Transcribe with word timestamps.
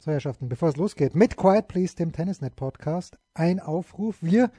So, 0.00 0.12
Herrschaften, 0.12 0.48
bevor 0.48 0.68
es 0.68 0.76
losgeht, 0.76 1.16
mit 1.16 1.36
Quiet 1.36 1.66
Please, 1.66 1.96
dem 1.96 2.12
Tennisnet 2.12 2.54
Podcast, 2.54 3.18
ein 3.34 3.58
Aufruf. 3.58 4.18
Wir 4.20 4.52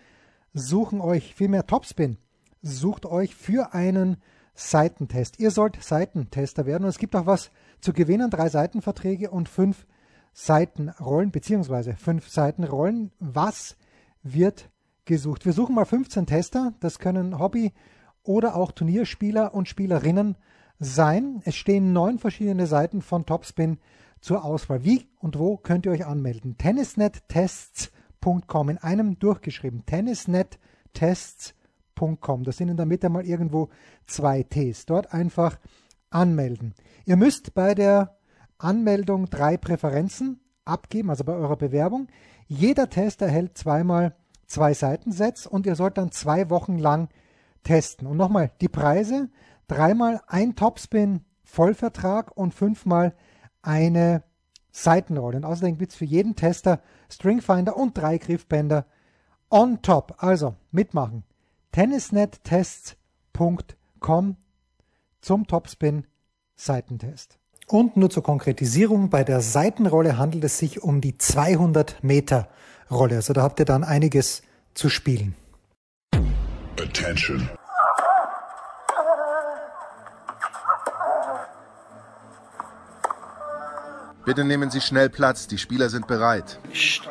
suchen 0.53 0.99
euch, 0.99 1.33
vielmehr 1.33 1.65
Topspin, 1.65 2.17
sucht 2.61 3.05
euch 3.05 3.35
für 3.35 3.73
einen 3.73 4.17
Seitentest. 4.53 5.39
Ihr 5.39 5.51
sollt 5.51 5.81
Seitentester 5.81 6.65
werden 6.65 6.83
und 6.83 6.89
es 6.89 6.97
gibt 6.97 7.15
auch 7.15 7.25
was 7.25 7.51
zu 7.79 7.93
gewinnen, 7.93 8.29
drei 8.29 8.49
Seitenverträge 8.49 9.29
und 9.29 9.47
fünf 9.47 9.87
Seitenrollen, 10.33 11.31
beziehungsweise 11.31 11.95
fünf 11.95 12.27
Seitenrollen. 12.27 13.13
Was 13.19 13.77
wird 14.23 14.69
gesucht? 15.05 15.45
Wir 15.45 15.53
suchen 15.53 15.73
mal 15.73 15.85
15 15.85 16.25
Tester, 16.25 16.73
das 16.81 16.99
können 16.99 17.39
Hobby- 17.39 17.71
oder 18.23 18.57
auch 18.57 18.73
Turnierspieler 18.73 19.53
und 19.53 19.69
Spielerinnen 19.69 20.35
sein. 20.79 21.41
Es 21.45 21.55
stehen 21.55 21.93
neun 21.93 22.19
verschiedene 22.19 22.67
Seiten 22.67 23.01
von 23.01 23.25
Topspin 23.25 23.77
zur 24.21 24.43
Auswahl. 24.43 24.83
Wie 24.83 25.07
und 25.19 25.37
wo 25.37 25.57
könnt 25.57 25.85
ihr 25.85 25.91
euch 25.91 26.05
anmelden? 26.05 26.57
Tennisnettests.com 26.57 28.69
in 28.69 28.77
einem 28.77 29.19
durchgeschrieben. 29.19 29.85
Tennisnettests.com. 29.85 32.43
Das 32.43 32.57
sind 32.57 32.69
in 32.69 32.77
der 32.77 32.85
Mitte 32.85 33.09
mal 33.09 33.25
irgendwo 33.25 33.69
zwei 34.05 34.43
Ts. 34.43 34.85
Dort 34.85 35.13
einfach 35.13 35.57
anmelden. 36.09 36.73
Ihr 37.05 37.15
müsst 37.15 37.53
bei 37.53 37.75
der 37.75 38.17
Anmeldung 38.57 39.29
drei 39.29 39.57
Präferenzen 39.57 40.39
abgeben, 40.65 41.09
also 41.09 41.23
bei 41.23 41.33
eurer 41.33 41.57
Bewerbung. 41.57 42.07
Jeder 42.47 42.89
Test 42.89 43.21
erhält 43.21 43.57
zweimal 43.57 44.15
zwei 44.47 44.73
Seitensets 44.73 45.47
und 45.47 45.65
ihr 45.65 45.75
sollt 45.75 45.97
dann 45.97 46.11
zwei 46.11 46.49
Wochen 46.49 46.77
lang 46.77 47.09
testen. 47.63 48.07
Und 48.07 48.17
nochmal, 48.17 48.51
die 48.61 48.67
Preise, 48.67 49.29
dreimal 49.67 50.21
ein 50.27 50.55
Topspin 50.55 51.21
Vollvertrag 51.43 52.35
und 52.35 52.53
fünfmal 52.53 53.15
eine 53.61 54.23
Seitenrolle. 54.71 55.37
Und 55.37 55.45
außerdem 55.45 55.77
gibt 55.77 55.91
es 55.91 55.97
für 55.97 56.05
jeden 56.05 56.35
Tester 56.35 56.81
Stringfinder 57.09 57.77
und 57.77 57.97
drei 57.97 58.17
Griffbänder 58.17 58.85
on 59.49 59.81
top. 59.81 60.15
Also 60.17 60.55
mitmachen. 60.71 61.23
Tennisnettests.com 61.71 64.35
zum 65.21 65.47
Topspin 65.47 66.05
Seitentest. 66.55 67.37
Und 67.67 67.97
nur 67.97 68.09
zur 68.09 68.23
Konkretisierung, 68.23 69.09
bei 69.09 69.23
der 69.23 69.41
Seitenrolle 69.41 70.17
handelt 70.17 70.43
es 70.43 70.57
sich 70.57 70.81
um 70.81 71.01
die 71.01 71.17
200 71.17 72.03
Meter 72.03 72.49
Rolle. 72.89 73.17
Also 73.17 73.33
da 73.33 73.43
habt 73.43 73.59
ihr 73.59 73.65
dann 73.65 73.83
einiges 73.83 74.41
zu 74.73 74.89
spielen. 74.89 75.35
Attention. 76.79 77.49
Bitte 84.29 84.43
nehmen 84.43 84.69
Sie 84.69 84.79
schnell 84.79 85.09
Platz, 85.09 85.47
die 85.47 85.57
Spieler 85.57 85.89
sind 85.89 86.05
bereit. 86.05 86.59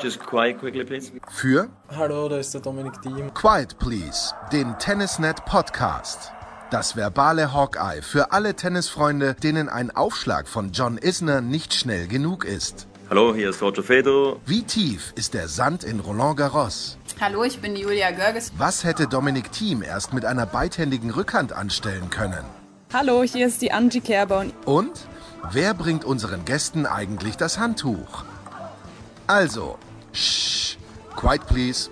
Just 0.00 0.20
quiet 0.20 0.60
quickly, 0.60 0.84
please. 0.84 1.10
Für 1.28 1.68
Hallo, 1.90 2.28
da 2.28 2.38
ist 2.38 2.54
der 2.54 2.60
Dominik 2.60 3.02
Diem. 3.02 3.34
Quiet 3.34 3.76
Please, 3.80 4.32
den 4.52 4.78
Tennisnet 4.78 5.44
Podcast. 5.44 6.30
Das 6.70 6.94
verbale 6.94 7.52
Hawkeye 7.52 8.02
für 8.02 8.30
alle 8.30 8.54
Tennisfreunde, 8.54 9.34
denen 9.34 9.68
ein 9.68 9.90
Aufschlag 9.90 10.46
von 10.46 10.70
John 10.70 10.96
Isner 10.96 11.40
nicht 11.40 11.74
schnell 11.74 12.06
genug 12.06 12.44
ist. 12.44 12.86
Hallo, 13.10 13.34
hier 13.34 13.50
ist 13.50 13.60
Roger 13.62 13.82
Fedor. 13.82 14.36
Wie 14.46 14.62
tief 14.62 15.12
ist 15.16 15.34
der 15.34 15.48
Sand 15.48 15.82
in 15.82 15.98
Roland 15.98 16.36
Garros? 16.36 16.98
Hallo, 17.20 17.42
ich 17.42 17.58
bin 17.58 17.74
Julia 17.74 18.12
Görges. 18.12 18.52
Was 18.58 18.84
hätte 18.84 19.08
Dominik 19.08 19.50
Thiem 19.50 19.82
erst 19.82 20.12
mit 20.12 20.24
einer 20.24 20.46
beidhändigen 20.46 21.10
Rückhand 21.10 21.52
anstellen 21.52 22.10
können? 22.10 22.44
Hallo, 22.92 23.24
hier 23.24 23.48
ist 23.48 23.60
die 23.60 23.72
Angie 23.72 24.00
Kerber. 24.00 24.46
Und 24.64 24.92
Wer 25.50 25.74
bringt 25.74 26.04
unseren 26.04 26.44
Gästen 26.44 26.86
eigentlich 26.86 27.36
das 27.36 27.58
Handtuch? 27.58 28.24
Also, 29.26 29.78
shh, 30.12 30.76
quiet 31.16 31.46
please. 31.46 31.90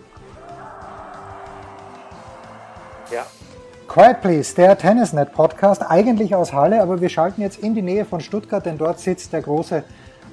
Ja. 3.11 3.25
Quiet 3.89 4.21
Please, 4.21 4.55
der 4.55 4.77
Tennisnet 4.77 5.33
Podcast, 5.33 5.81
eigentlich 5.89 6.35
aus 6.35 6.53
Halle, 6.53 6.83
aber 6.83 7.01
wir 7.01 7.09
schalten 7.09 7.41
jetzt 7.41 7.59
in 7.61 7.75
die 7.75 7.83
Nähe 7.83 8.05
von 8.05 8.21
Stuttgart, 8.21 8.67
denn 8.67 8.77
dort 8.77 8.99
sitzt 9.01 9.33
der 9.33 9.43
große 9.43 9.85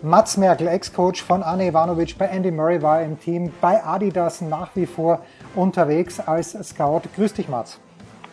Mats 0.01 0.35
Merkel, 0.35 0.68
Ex-Coach 0.68 1.24
von 1.24 1.44
Anne 1.44 1.68
Ivanovic, 1.68 2.18
bei 2.18 2.25
Andy 2.25 2.51
Murray 2.51 2.81
war 2.81 3.00
er 3.00 3.06
im 3.06 3.18
Team, 3.19 3.53
bei 3.62 3.81
Adidas 3.81 4.41
nach 4.41 4.75
wie 4.75 4.85
vor 4.85 5.22
unterwegs 5.56 6.19
als 6.19 6.57
Scout. 6.68 7.03
Grüß 7.16 7.34
dich, 7.35 7.47
Mats. 7.47 7.80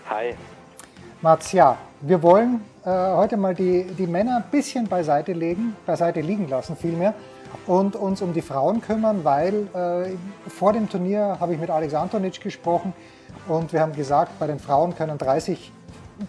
Hi. 0.09 0.35
Mats, 1.23 1.53
ja, 1.53 1.77
wir 2.01 2.23
wollen 2.23 2.65
äh, 2.83 2.89
heute 2.89 3.37
mal 3.37 3.55
die, 3.55 3.85
die 3.85 4.07
Männer 4.07 4.37
ein 4.37 4.51
bisschen 4.51 4.89
beiseite 4.89 5.35
legen, 5.35 5.77
beiseite 5.85 6.23
liegen 6.23 6.49
lassen 6.49 6.77
vielmehr 6.77 7.13
und 7.67 7.95
uns 7.95 8.23
um 8.23 8.33
die 8.33 8.41
Frauen 8.41 8.81
kümmern, 8.81 9.23
weil 9.23 9.69
äh, 9.75 10.17
vor 10.49 10.73
dem 10.73 10.89
Turnier 10.89 11.37
habe 11.39 11.53
ich 11.53 11.61
mit 11.61 11.69
Alex 11.69 11.93
Antonic 11.93 12.41
gesprochen 12.41 12.95
und 13.49 13.71
wir 13.75 13.83
haben 13.83 13.93
gesagt, 13.93 14.39
bei 14.41 14.47
den 14.47 14.59
Frauen 14.59 14.95
können 14.95 15.19
30, 15.19 15.71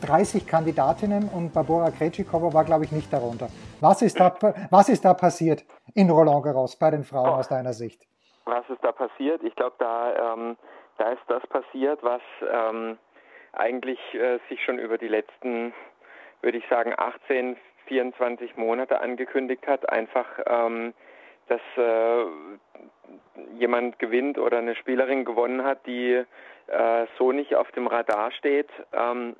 30 0.01 0.45
Kandidatinnen 0.45 1.29
und 1.29 1.53
Barbara 1.53 1.89
Krejcikova 1.89 2.53
war, 2.53 2.65
glaube 2.65 2.83
ich, 2.83 2.91
nicht 2.91 3.13
darunter. 3.13 3.47
Was 3.79 4.01
ist 4.01 4.19
da, 4.19 4.35
was 4.71 4.89
ist 4.89 5.05
da 5.05 5.13
passiert 5.13 5.63
in 5.93 6.09
Roland 6.09 6.43
Garros 6.43 6.75
bei 6.75 6.91
den 6.91 7.05
Frauen 7.05 7.39
aus 7.39 7.47
deiner 7.47 7.71
Sicht? 7.71 8.05
Was 8.43 8.69
ist 8.69 8.83
da 8.83 8.91
passiert? 8.91 9.41
Ich 9.41 9.55
glaube, 9.55 9.75
da, 9.79 10.33
ähm, 10.33 10.57
da 10.97 11.11
ist 11.11 11.23
das 11.29 11.47
passiert, 11.47 12.03
was 12.03 12.21
ähm, 12.51 12.97
eigentlich 13.53 13.99
äh, 14.13 14.39
sich 14.49 14.63
schon 14.63 14.79
über 14.79 14.97
die 14.97 15.07
letzten 15.07 15.73
würde 16.41 16.57
ich 16.57 16.67
sagen, 16.69 16.93
18, 16.97 17.55
24 17.85 18.57
Monate 18.57 18.99
angekündigt 19.01 19.67
hat, 19.67 19.89
einfach, 19.89 20.25
ähm, 20.45 20.93
dass 21.47 21.61
äh, 21.77 22.25
jemand 23.57 23.99
gewinnt 23.99 24.37
oder 24.37 24.59
eine 24.59 24.75
Spielerin 24.75 25.25
gewonnen 25.25 25.63
hat, 25.63 25.85
die 25.85 26.23
äh, 26.67 27.05
so 27.17 27.31
nicht 27.31 27.55
auf 27.55 27.71
dem 27.71 27.87
Radar 27.87 28.31
steht 28.31 28.69
ähm, 28.93 29.35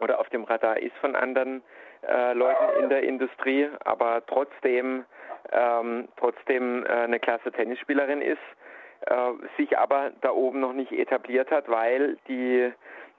oder 0.00 0.20
auf 0.20 0.28
dem 0.28 0.44
Radar 0.44 0.78
ist 0.78 0.96
von 0.96 1.16
anderen 1.16 1.62
äh, 2.06 2.34
Leuten 2.34 2.82
in 2.82 2.88
der 2.88 3.02
Industrie, 3.02 3.68
aber 3.84 4.22
trotzdem 4.26 5.04
ähm, 5.52 6.08
trotzdem 6.16 6.84
äh, 6.84 6.88
eine 6.88 7.20
klasse 7.20 7.52
Tennisspielerin 7.52 8.22
ist, 8.22 8.38
äh, 9.06 9.32
sich 9.56 9.78
aber 9.78 10.12
da 10.20 10.30
oben 10.30 10.60
noch 10.60 10.72
nicht 10.72 10.92
etabliert 10.92 11.50
hat, 11.50 11.68
weil 11.68 12.16
die 12.28 12.72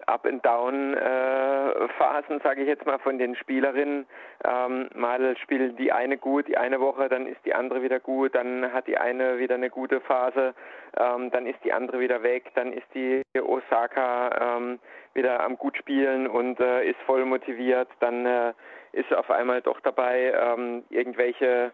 Up-and-Down-Phasen, 0.08 2.38
äh, 2.38 2.44
sage 2.44 2.62
ich 2.62 2.68
jetzt 2.68 2.86
mal, 2.86 3.00
von 3.00 3.18
den 3.18 3.36
Spielerinnen. 3.36 4.06
Ähm, 4.44 4.90
mal 4.94 5.36
spielt 5.38 5.80
die 5.80 5.92
eine 5.92 6.18
gut, 6.18 6.48
die 6.48 6.58
eine 6.58 6.80
Woche, 6.80 7.10
dann 7.10 7.28
ist 7.28 7.44
die 7.46 7.54
andere 7.54 7.82
wieder 7.82 8.00
gut, 8.00 8.36
dann 8.36 8.72
hat 8.72 8.88
die 8.88 8.98
eine 8.98 9.40
wieder 9.40 9.56
eine 9.56 9.70
gute 9.70 10.00
Phase, 10.02 10.54
ähm, 10.98 11.32
dann 11.32 11.48
ist 11.48 11.64
die 11.64 11.74
andere 11.74 12.00
wieder 12.00 12.24
weg, 12.24 12.52
dann 12.56 12.74
ist 12.74 12.88
die 12.94 13.24
Osaka 13.40 14.58
ähm, 14.58 14.80
wieder 15.14 15.44
am 15.44 15.58
gut 15.58 15.78
spielen 15.78 16.28
und 16.28 16.60
äh, 16.60 16.90
ist 16.90 17.00
voll 17.06 17.26
motiviert, 17.26 17.88
dann 18.00 18.26
äh, 18.26 18.54
ist 18.92 19.14
auf 19.14 19.30
einmal 19.32 19.62
doch 19.62 19.80
dabei, 19.82 20.34
ähm, 20.34 20.84
irgendwelche 20.90 21.72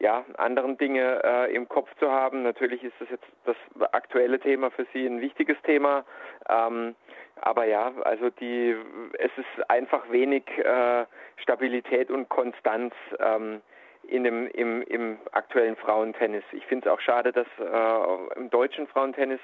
ja, 0.00 0.24
anderen 0.36 0.78
Dinge 0.78 1.22
äh, 1.24 1.54
im 1.54 1.68
Kopf 1.68 1.88
zu 1.98 2.10
haben. 2.10 2.42
Natürlich 2.42 2.82
ist 2.84 2.94
das 3.00 3.08
jetzt 3.10 3.26
das 3.44 3.56
aktuelle 3.92 4.38
Thema 4.38 4.70
für 4.70 4.86
Sie 4.92 5.06
ein 5.06 5.20
wichtiges 5.20 5.56
Thema. 5.62 6.04
Ähm, 6.48 6.94
aber 7.40 7.64
ja, 7.64 7.92
also 8.04 8.30
die, 8.30 8.76
es 9.18 9.30
ist 9.36 9.70
einfach 9.70 10.10
wenig 10.10 10.44
äh, 10.58 11.04
Stabilität 11.36 12.10
und 12.10 12.28
Konstanz 12.28 12.94
ähm, 13.18 13.60
in 14.02 14.24
dem, 14.24 14.48
im, 14.48 14.82
im 14.82 15.18
aktuellen 15.32 15.76
Frauentennis. 15.76 16.44
Ich 16.52 16.66
finde 16.66 16.88
es 16.88 16.94
auch 16.94 17.00
schade, 17.00 17.32
dass 17.32 17.46
äh, 17.58 18.38
im 18.38 18.50
deutschen 18.50 18.86
Frauentennis 18.86 19.40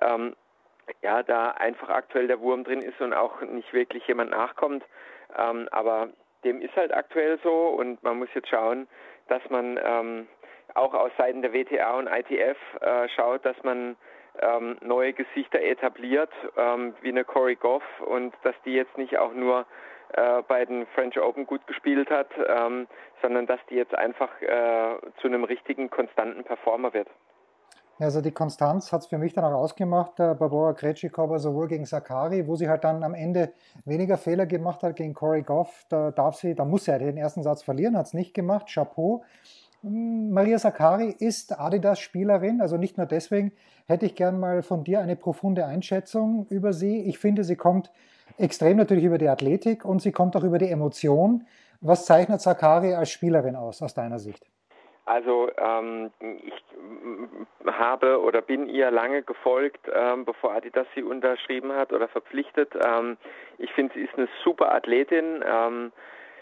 ähm, 0.00 0.36
ja 1.00 1.22
da 1.22 1.52
einfach 1.52 1.88
aktuell 1.88 2.26
der 2.26 2.40
Wurm 2.40 2.64
drin 2.64 2.82
ist 2.82 3.00
und 3.00 3.12
auch 3.14 3.40
nicht 3.40 3.72
wirklich 3.72 4.06
jemand 4.06 4.30
nachkommt. 4.30 4.84
Ähm, 5.36 5.68
aber 5.70 6.10
dem 6.44 6.60
ist 6.60 6.76
halt 6.76 6.92
aktuell 6.92 7.38
so 7.42 7.68
und 7.68 8.02
man 8.02 8.18
muss 8.18 8.28
jetzt 8.34 8.48
schauen, 8.48 8.86
dass 9.32 9.48
man 9.48 9.80
ähm, 9.82 10.28
auch 10.74 10.92
aus 10.92 11.10
Seiten 11.16 11.40
der 11.40 11.54
WTA 11.54 11.98
und 11.98 12.06
ITF 12.06 12.58
äh, 12.80 13.08
schaut, 13.08 13.44
dass 13.46 13.56
man 13.62 13.96
ähm, 14.40 14.76
neue 14.82 15.14
Gesichter 15.14 15.60
etabliert, 15.60 16.30
ähm, 16.56 16.94
wie 17.00 17.08
eine 17.08 17.24
Corey 17.24 17.56
Goff 17.56 17.82
und 18.00 18.34
dass 18.42 18.54
die 18.64 18.74
jetzt 18.74 18.96
nicht 18.98 19.18
auch 19.18 19.32
nur 19.32 19.66
äh, 20.12 20.42
bei 20.42 20.64
den 20.66 20.86
French 20.88 21.18
Open 21.18 21.46
gut 21.46 21.66
gespielt 21.66 22.10
hat, 22.10 22.28
ähm, 22.46 22.86
sondern 23.22 23.46
dass 23.46 23.60
die 23.70 23.76
jetzt 23.76 23.94
einfach 23.94 24.30
äh, 24.42 24.96
zu 25.20 25.28
einem 25.28 25.44
richtigen 25.44 25.88
konstanten 25.88 26.44
Performer 26.44 26.92
wird. 26.92 27.08
Also 28.02 28.20
die 28.20 28.32
Konstanz 28.32 28.90
hat 28.90 29.02
es 29.02 29.06
für 29.06 29.18
mich 29.18 29.32
dann 29.32 29.44
auch 29.44 29.52
ausgemacht, 29.52 30.18
äh, 30.18 30.34
Barbara 30.34 30.72
Krejcikova 30.72 31.38
sowohl 31.38 31.68
gegen 31.68 31.86
Sakari, 31.86 32.48
wo 32.48 32.56
sie 32.56 32.68
halt 32.68 32.82
dann 32.82 33.04
am 33.04 33.14
Ende 33.14 33.52
weniger 33.84 34.18
Fehler 34.18 34.46
gemacht 34.46 34.82
hat 34.82 34.96
gegen 34.96 35.14
Corey 35.14 35.42
Goff, 35.42 35.86
da 35.88 36.10
darf 36.10 36.36
sie, 36.36 36.54
da 36.54 36.64
muss 36.64 36.84
sie 36.84 36.90
halt 36.92 37.02
den 37.02 37.16
ersten 37.16 37.42
Satz 37.44 37.62
verlieren, 37.62 37.96
hat 37.96 38.06
es 38.06 38.14
nicht 38.14 38.34
gemacht, 38.34 38.66
Chapeau. 38.72 39.22
Maria 39.82 40.58
Sakari 40.58 41.14
ist 41.16 41.58
Adidas-Spielerin, 41.58 42.60
also 42.60 42.76
nicht 42.76 42.98
nur 42.98 43.06
deswegen 43.06 43.52
hätte 43.86 44.06
ich 44.06 44.14
gern 44.14 44.38
mal 44.38 44.62
von 44.62 44.84
dir 44.84 45.00
eine 45.00 45.16
profunde 45.16 45.66
Einschätzung 45.66 46.46
über 46.50 46.72
sie. 46.72 47.02
Ich 47.02 47.18
finde, 47.18 47.44
sie 47.44 47.56
kommt 47.56 47.90
extrem 48.36 48.76
natürlich 48.76 49.04
über 49.04 49.18
die 49.18 49.28
Athletik 49.28 49.84
und 49.84 50.02
sie 50.02 50.12
kommt 50.12 50.36
auch 50.36 50.44
über 50.44 50.58
die 50.58 50.70
Emotion. 50.70 51.46
Was 51.80 52.06
zeichnet 52.06 52.40
Sakari 52.40 52.94
als 52.94 53.10
Spielerin 53.10 53.56
aus, 53.56 53.82
aus 53.82 53.94
deiner 53.94 54.18
Sicht? 54.18 54.48
Also 55.04 55.50
ähm, 55.58 56.10
ich 56.20 56.54
habe 57.66 58.20
oder 58.22 58.40
bin 58.40 58.68
ihr 58.68 58.90
lange 58.90 59.22
gefolgt, 59.22 59.90
ähm, 59.92 60.24
bevor 60.24 60.52
Adidas 60.52 60.86
sie 60.94 61.02
unterschrieben 61.02 61.72
hat 61.72 61.92
oder 61.92 62.06
verpflichtet. 62.06 62.72
Ähm, 62.84 63.16
ich 63.58 63.72
finde, 63.72 63.94
sie 63.94 64.02
ist 64.02 64.14
eine 64.16 64.28
super 64.44 64.72
Athletin. 64.72 65.42
Ähm, 65.44 65.92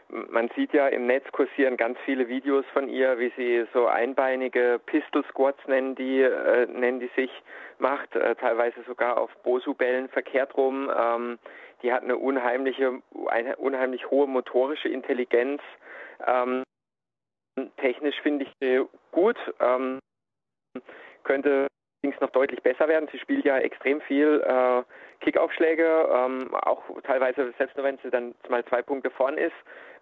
man 0.09 0.51
sieht 0.57 0.73
ja 0.73 0.89
im 0.89 1.07
Netz 1.07 1.25
kursieren 1.33 1.77
ganz 1.77 1.99
viele 2.05 2.29
Videos 2.29 2.65
von 2.73 2.89
ihr, 2.89 3.19
wie 3.19 3.33
sie 3.37 3.67
so 3.73 3.87
einbeinige 3.87 4.81
Pistol 4.85 5.25
Squats 5.31 5.61
nennen 5.67 5.95
die, 5.95 6.21
äh, 6.21 6.67
nennen 6.67 7.01
die 7.01 7.11
sich, 7.17 7.31
macht, 7.79 8.15
äh, 8.17 8.35
teilweise 8.35 8.83
sogar 8.87 9.19
auf 9.19 9.31
Bosu-Bällen 9.43 10.09
verkehrt 10.09 10.57
rum. 10.57 10.91
Ähm, 10.95 11.39
die 11.83 11.93
hat 11.93 12.03
eine 12.03 12.17
unheimliche, 12.17 13.01
eine 13.27 13.57
unheimlich 13.57 14.11
hohe 14.11 14.27
motorische 14.27 14.89
Intelligenz. 14.89 15.63
Ähm, 16.27 16.63
technisch 17.77 18.21
finde 18.23 18.45
ich 18.45 18.53
sie 18.61 18.85
gut, 19.13 19.37
ähm, 19.61 19.99
könnte 21.25 21.67
allerdings 22.03 22.21
noch 22.21 22.31
deutlich 22.31 22.63
besser 22.63 22.89
werden. 22.89 23.09
Sie 23.13 23.19
spielt 23.19 23.45
ja 23.45 23.59
extrem 23.59 24.01
viel 24.03 24.43
äh, 24.47 24.83
Kickaufschläge, 25.21 26.09
ähm, 26.11 26.55
auch 26.55 26.83
teilweise, 27.03 27.53
selbst 27.59 27.77
nur 27.77 27.85
wenn 27.85 27.99
sie 27.99 28.11
dann 28.11 28.35
mal 28.49 28.65
zwei 28.65 28.83
Punkte 28.83 29.11
vorn 29.11 29.37
ist, 29.37 29.55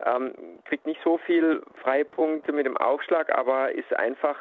ähm, 0.04 0.32
kriegt 0.64 0.86
nicht 0.86 1.00
so 1.02 1.18
viel 1.18 1.62
Freipunkte 1.82 2.52
mit 2.52 2.66
dem 2.66 2.76
Aufschlag, 2.76 3.36
aber 3.36 3.72
ist 3.72 3.92
einfach 3.96 4.36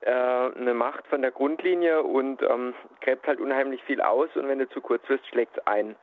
äh, 0.00 0.10
eine 0.10 0.74
Macht 0.74 1.06
von 1.06 1.22
der 1.22 1.30
Grundlinie 1.30 2.02
und 2.02 2.42
ähm, 2.42 2.74
gräbt 3.00 3.26
halt 3.26 3.40
unheimlich 3.40 3.82
viel 3.84 4.00
aus 4.00 4.28
und 4.34 4.48
wenn 4.48 4.58
du 4.58 4.68
zu 4.68 4.80
kurz 4.80 5.08
wirst, 5.08 5.26
schlägt 5.28 5.56
es 5.56 5.66
ein. 5.66 5.94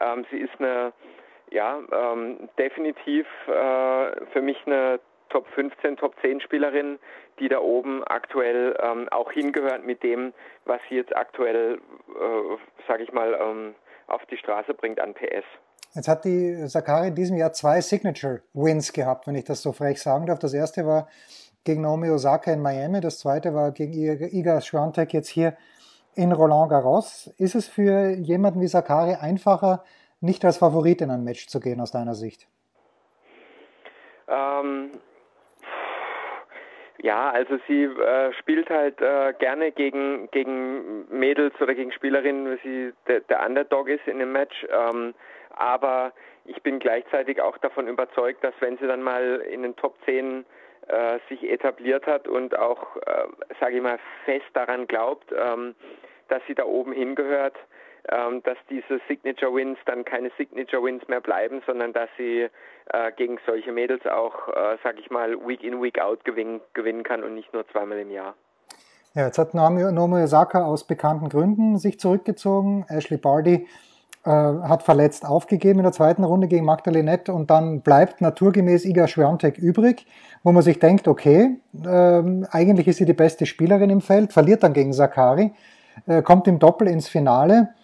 Ähm, 0.00 0.26
sie 0.30 0.38
ist 0.38 0.54
eine, 0.58 0.92
ja, 1.50 1.80
ähm, 1.92 2.48
definitiv 2.58 3.26
äh, 3.46 4.26
für 4.32 4.42
mich 4.42 4.58
eine 4.66 5.00
Top 5.32 5.46
15, 5.54 5.96
Top 5.96 6.14
10 6.20 6.40
Spielerin, 6.40 6.98
die 7.40 7.48
da 7.48 7.58
oben 7.58 8.04
aktuell 8.04 8.76
ähm, 8.80 9.08
auch 9.10 9.32
hingehört 9.32 9.84
mit 9.84 10.02
dem, 10.02 10.34
was 10.66 10.80
sie 10.88 10.96
jetzt 10.96 11.16
aktuell, 11.16 11.80
äh, 12.08 12.86
sage 12.86 13.02
ich 13.02 13.12
mal, 13.12 13.36
ähm, 13.40 13.74
auf 14.08 14.24
die 14.26 14.36
Straße 14.36 14.74
bringt 14.74 15.00
an 15.00 15.14
PS. 15.14 15.44
Jetzt 15.94 16.08
hat 16.08 16.24
die 16.24 16.66
Sakari 16.66 17.08
in 17.08 17.14
diesem 17.14 17.36
Jahr 17.36 17.52
zwei 17.52 17.80
Signature-Wins 17.80 18.92
gehabt, 18.92 19.26
wenn 19.26 19.34
ich 19.34 19.44
das 19.44 19.62
so 19.62 19.72
frech 19.72 20.00
sagen 20.00 20.26
darf. 20.26 20.38
Das 20.38 20.54
erste 20.54 20.86
war 20.86 21.08
gegen 21.64 21.82
Naomi 21.82 22.10
Osaka 22.10 22.52
in 22.52 22.60
Miami, 22.60 23.00
das 23.00 23.18
zweite 23.18 23.54
war 23.54 23.72
gegen 23.72 23.92
Iga 23.92 24.60
Swiatek 24.60 25.14
jetzt 25.14 25.28
hier 25.28 25.56
in 26.14 26.32
Roland 26.32 26.70
Garros. 26.70 27.32
Ist 27.38 27.54
es 27.54 27.68
für 27.68 28.10
jemanden 28.10 28.60
wie 28.60 28.66
Sakari 28.66 29.14
einfacher, 29.14 29.84
nicht 30.20 30.44
als 30.44 30.58
Favorit 30.58 31.00
in 31.00 31.10
ein 31.10 31.24
Match 31.24 31.46
zu 31.48 31.60
gehen 31.60 31.80
aus 31.80 31.90
deiner 31.90 32.14
Sicht? 32.14 32.48
Ähm, 34.28 34.90
ja, 37.02 37.30
also 37.30 37.58
sie 37.66 37.82
äh, 37.84 38.32
spielt 38.34 38.70
halt 38.70 39.00
äh, 39.00 39.34
gerne 39.38 39.72
gegen, 39.72 40.30
gegen 40.30 41.06
Mädels 41.10 41.52
oder 41.60 41.74
gegen 41.74 41.90
Spielerinnen, 41.90 42.46
weil 42.46 42.60
sie 42.62 42.92
der, 43.08 43.20
der 43.20 43.44
Underdog 43.44 43.88
ist 43.88 44.06
in 44.06 44.20
dem 44.20 44.30
Match. 44.30 44.64
Ähm, 44.70 45.12
aber 45.50 46.12
ich 46.44 46.62
bin 46.62 46.78
gleichzeitig 46.78 47.40
auch 47.42 47.58
davon 47.58 47.88
überzeugt, 47.88 48.44
dass 48.44 48.54
wenn 48.60 48.78
sie 48.78 48.86
dann 48.86 49.02
mal 49.02 49.42
in 49.50 49.62
den 49.62 49.74
Top 49.74 49.96
10 50.04 50.44
äh, 50.86 51.18
sich 51.28 51.42
etabliert 51.42 52.06
hat 52.06 52.28
und 52.28 52.56
auch, 52.56 52.96
äh, 52.96 53.26
sage 53.58 53.76
ich 53.76 53.82
mal, 53.82 53.98
fest 54.24 54.46
daran 54.54 54.86
glaubt, 54.86 55.32
ähm, 55.36 55.74
dass 56.28 56.40
sie 56.46 56.54
da 56.54 56.64
oben 56.64 56.92
hingehört, 56.92 57.56
ähm, 58.08 58.42
dass 58.42 58.58
diese 58.68 59.00
Signature 59.08 59.54
Wins 59.54 59.78
dann 59.86 60.04
keine 60.04 60.30
Signature 60.36 60.82
Wins 60.82 61.06
mehr 61.08 61.20
bleiben, 61.20 61.62
sondern 61.66 61.92
dass 61.92 62.08
sie 62.16 62.48
äh, 62.92 63.12
gegen 63.16 63.38
solche 63.46 63.72
Mädels 63.72 64.04
auch, 64.06 64.48
äh, 64.48 64.76
sag 64.82 64.98
ich 64.98 65.10
mal, 65.10 65.36
Week 65.46 65.62
in, 65.62 65.80
Week 65.82 66.00
out 66.00 66.24
gewinnen, 66.24 66.60
gewinnen 66.74 67.04
kann 67.04 67.22
und 67.22 67.34
nicht 67.34 67.52
nur 67.52 67.66
zweimal 67.68 67.98
im 67.98 68.10
Jahr. 68.10 68.34
Ja, 69.14 69.26
jetzt 69.26 69.38
hat 69.38 69.54
Naomi, 69.54 69.82
Naomi 69.92 70.22
Osaka 70.22 70.64
aus 70.64 70.86
bekannten 70.86 71.28
Gründen 71.28 71.78
sich 71.78 72.00
zurückgezogen. 72.00 72.86
Ashley 72.88 73.18
Barty 73.18 73.68
äh, 74.24 74.30
hat 74.30 74.82
verletzt 74.82 75.26
aufgegeben 75.26 75.80
in 75.80 75.84
der 75.84 75.92
zweiten 75.92 76.24
Runde 76.24 76.48
gegen 76.48 76.64
Magdalenette 76.64 77.32
und 77.32 77.50
dann 77.50 77.82
bleibt 77.82 78.20
naturgemäß 78.20 78.84
Iga 78.84 79.06
Swiatek 79.06 79.58
übrig, 79.58 80.06
wo 80.42 80.50
man 80.50 80.62
sich 80.62 80.78
denkt, 80.78 81.08
okay, 81.08 81.60
ähm, 81.86 82.46
eigentlich 82.50 82.88
ist 82.88 82.96
sie 82.96 83.04
die 83.04 83.12
beste 83.12 83.46
Spielerin 83.46 83.90
im 83.90 84.00
Feld, 84.00 84.32
verliert 84.32 84.62
dann 84.62 84.72
gegen 84.72 84.92
Sakari, 84.92 85.52
äh, 86.06 86.22
kommt 86.22 86.48
im 86.48 86.58
Doppel 86.58 86.88
ins 86.88 87.08
Finale 87.08 87.74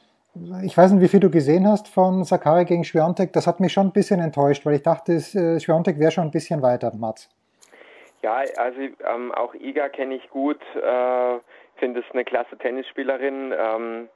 ich 0.65 0.77
weiß 0.77 0.93
nicht, 0.93 1.03
wie 1.03 1.09
viel 1.09 1.21
du 1.21 1.31
gesehen 1.31 1.67
hast 1.67 1.89
von 1.89 2.25
Sakari 2.25 2.65
gegen 2.65 2.85
Schwiontek. 2.85 3.33
Das 3.33 3.47
hat 3.47 3.61
mich 3.61 3.73
schon 3.73 3.89
ein 3.89 3.93
bisschen 3.93 4.21
enttäuscht, 4.21 4.65
weil 4.67 4.75
ich 4.75 4.83
dachte, 4.83 5.13
äh, 5.13 5.61
Schwiontek 5.61 5.99
wäre 5.99 6.11
schon 6.11 6.25
ein 6.25 6.31
bisschen 6.31 6.63
weiter, 6.63 6.93
Mats. 6.95 7.29
Ja, 8.23 8.43
also 8.57 8.81
ähm, 8.81 9.33
auch 9.33 9.55
Iga 9.55 9.89
kenne 9.89 10.17
ich 10.17 10.29
gut. 10.31 10.61
Äh, 10.75 11.39
Finde 11.77 12.01
es 12.01 12.07
eine 12.13 12.25
klasse 12.25 12.59
Tennisspielerin. 12.59 13.55
Ähm, 13.57 14.09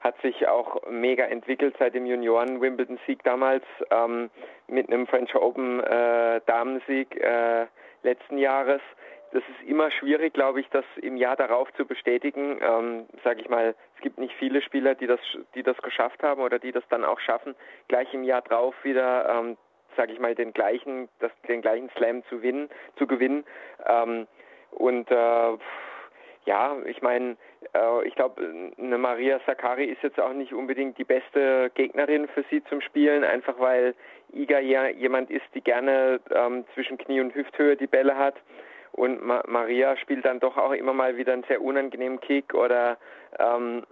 hat 0.00 0.14
sich 0.22 0.46
auch 0.46 0.80
mega 0.88 1.24
entwickelt 1.24 1.74
seit 1.78 1.94
dem 1.94 2.06
Junioren-Wimbledon-Sieg 2.06 3.24
damals 3.24 3.64
ähm, 3.90 4.30
mit 4.68 4.88
einem 4.88 5.06
French 5.08 5.34
Open 5.34 5.80
äh, 5.82 6.36
äh, 6.36 7.66
letzten 8.04 8.38
Jahres 8.38 8.80
das 9.32 9.42
ist 9.42 9.68
immer 9.68 9.90
schwierig, 9.90 10.34
glaube 10.34 10.60
ich, 10.60 10.68
das 10.70 10.84
im 11.00 11.16
Jahr 11.16 11.36
darauf 11.36 11.72
zu 11.74 11.84
bestätigen. 11.84 12.58
Ähm, 12.60 13.06
Sage 13.24 13.40
ich 13.40 13.48
mal, 13.48 13.74
es 13.96 14.02
gibt 14.02 14.18
nicht 14.18 14.34
viele 14.38 14.62
Spieler, 14.62 14.94
die 14.94 15.06
das, 15.06 15.20
die 15.54 15.62
das 15.62 15.76
geschafft 15.78 16.22
haben 16.22 16.40
oder 16.40 16.58
die 16.58 16.72
das 16.72 16.84
dann 16.88 17.04
auch 17.04 17.20
schaffen, 17.20 17.54
gleich 17.88 18.12
im 18.14 18.24
Jahr 18.24 18.42
drauf 18.42 18.74
wieder, 18.82 19.28
ähm, 19.28 19.56
sage 19.96 20.12
ich 20.12 20.20
mal, 20.20 20.34
den 20.34 20.52
gleichen, 20.52 21.08
das, 21.18 21.32
den 21.48 21.60
gleichen 21.60 21.90
Slam 21.96 22.22
zu 22.28 22.36
gewinnen, 22.36 22.70
zu 22.96 23.06
gewinnen. 23.06 23.44
Ähm, 23.86 24.26
und 24.70 25.10
äh, 25.10 25.58
ja, 26.48 26.76
ich 26.86 27.02
meine, 27.02 27.36
äh, 27.74 28.06
ich 28.06 28.14
glaube, 28.14 28.70
eine 28.78 28.98
Maria 28.98 29.40
Sakari 29.44 29.84
ist 29.84 30.02
jetzt 30.02 30.18
auch 30.18 30.32
nicht 30.32 30.54
unbedingt 30.54 30.96
die 30.96 31.04
beste 31.04 31.70
Gegnerin 31.74 32.28
für 32.28 32.44
sie 32.50 32.64
zum 32.64 32.80
Spielen, 32.80 33.24
einfach 33.24 33.58
weil 33.58 33.94
Iga 34.32 34.58
ja 34.58 34.88
jemand 34.88 35.30
ist, 35.30 35.44
die 35.54 35.60
gerne 35.60 36.20
ähm, 36.30 36.64
zwischen 36.74 36.96
Knie 36.96 37.20
und 37.20 37.34
Hüfthöhe 37.34 37.76
die 37.76 37.86
Bälle 37.86 38.16
hat. 38.16 38.36
Und 38.98 39.24
Ma 39.24 39.42
Maria 39.46 39.96
spielt 39.96 40.24
dann 40.24 40.40
doch 40.40 40.56
auch 40.56 40.72
immer 40.72 40.92
mal 40.92 41.16
wieder 41.16 41.32
einen 41.32 41.44
sehr 41.44 41.62
unangenehmen 41.62 42.20
Kick 42.20 42.52
oder 42.52 42.98
ähm, 43.38 43.86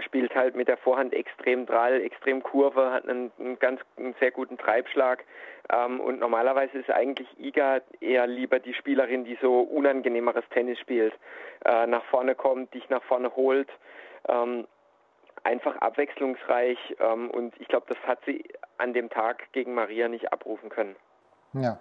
spielt 0.00 0.34
halt 0.34 0.54
mit 0.54 0.68
der 0.68 0.76
Vorhand 0.76 1.14
extrem 1.14 1.64
Drall, 1.64 2.02
extrem 2.02 2.42
Kurve, 2.42 2.90
hat 2.90 3.08
einen, 3.08 3.32
einen 3.38 3.58
ganz 3.58 3.80
einen 3.96 4.14
sehr 4.20 4.30
guten 4.30 4.58
Treibschlag. 4.58 5.24
Ähm, 5.72 5.98
und 6.00 6.20
normalerweise 6.20 6.78
ist 6.78 6.90
eigentlich 6.90 7.28
Iga 7.38 7.80
eher 8.00 8.26
lieber 8.26 8.58
die 8.58 8.74
Spielerin, 8.74 9.24
die 9.24 9.38
so 9.40 9.60
unangenehmeres 9.60 10.44
Tennis 10.50 10.78
spielt, 10.78 11.14
äh, 11.64 11.86
nach 11.86 12.04
vorne 12.04 12.34
kommt, 12.34 12.74
dich 12.74 12.88
nach 12.90 13.02
vorne 13.04 13.34
holt. 13.34 13.70
Ähm, 14.28 14.66
einfach 15.42 15.76
abwechslungsreich 15.76 16.96
ähm, 17.00 17.30
und 17.30 17.58
ich 17.60 17.68
glaube, 17.68 17.86
das 17.88 17.98
hat 18.06 18.18
sie 18.26 18.44
an 18.76 18.92
dem 18.92 19.08
Tag 19.08 19.52
gegen 19.52 19.74
Maria 19.74 20.08
nicht 20.08 20.32
abrufen 20.32 20.68
können. 20.68 20.96
Ja, 21.54 21.78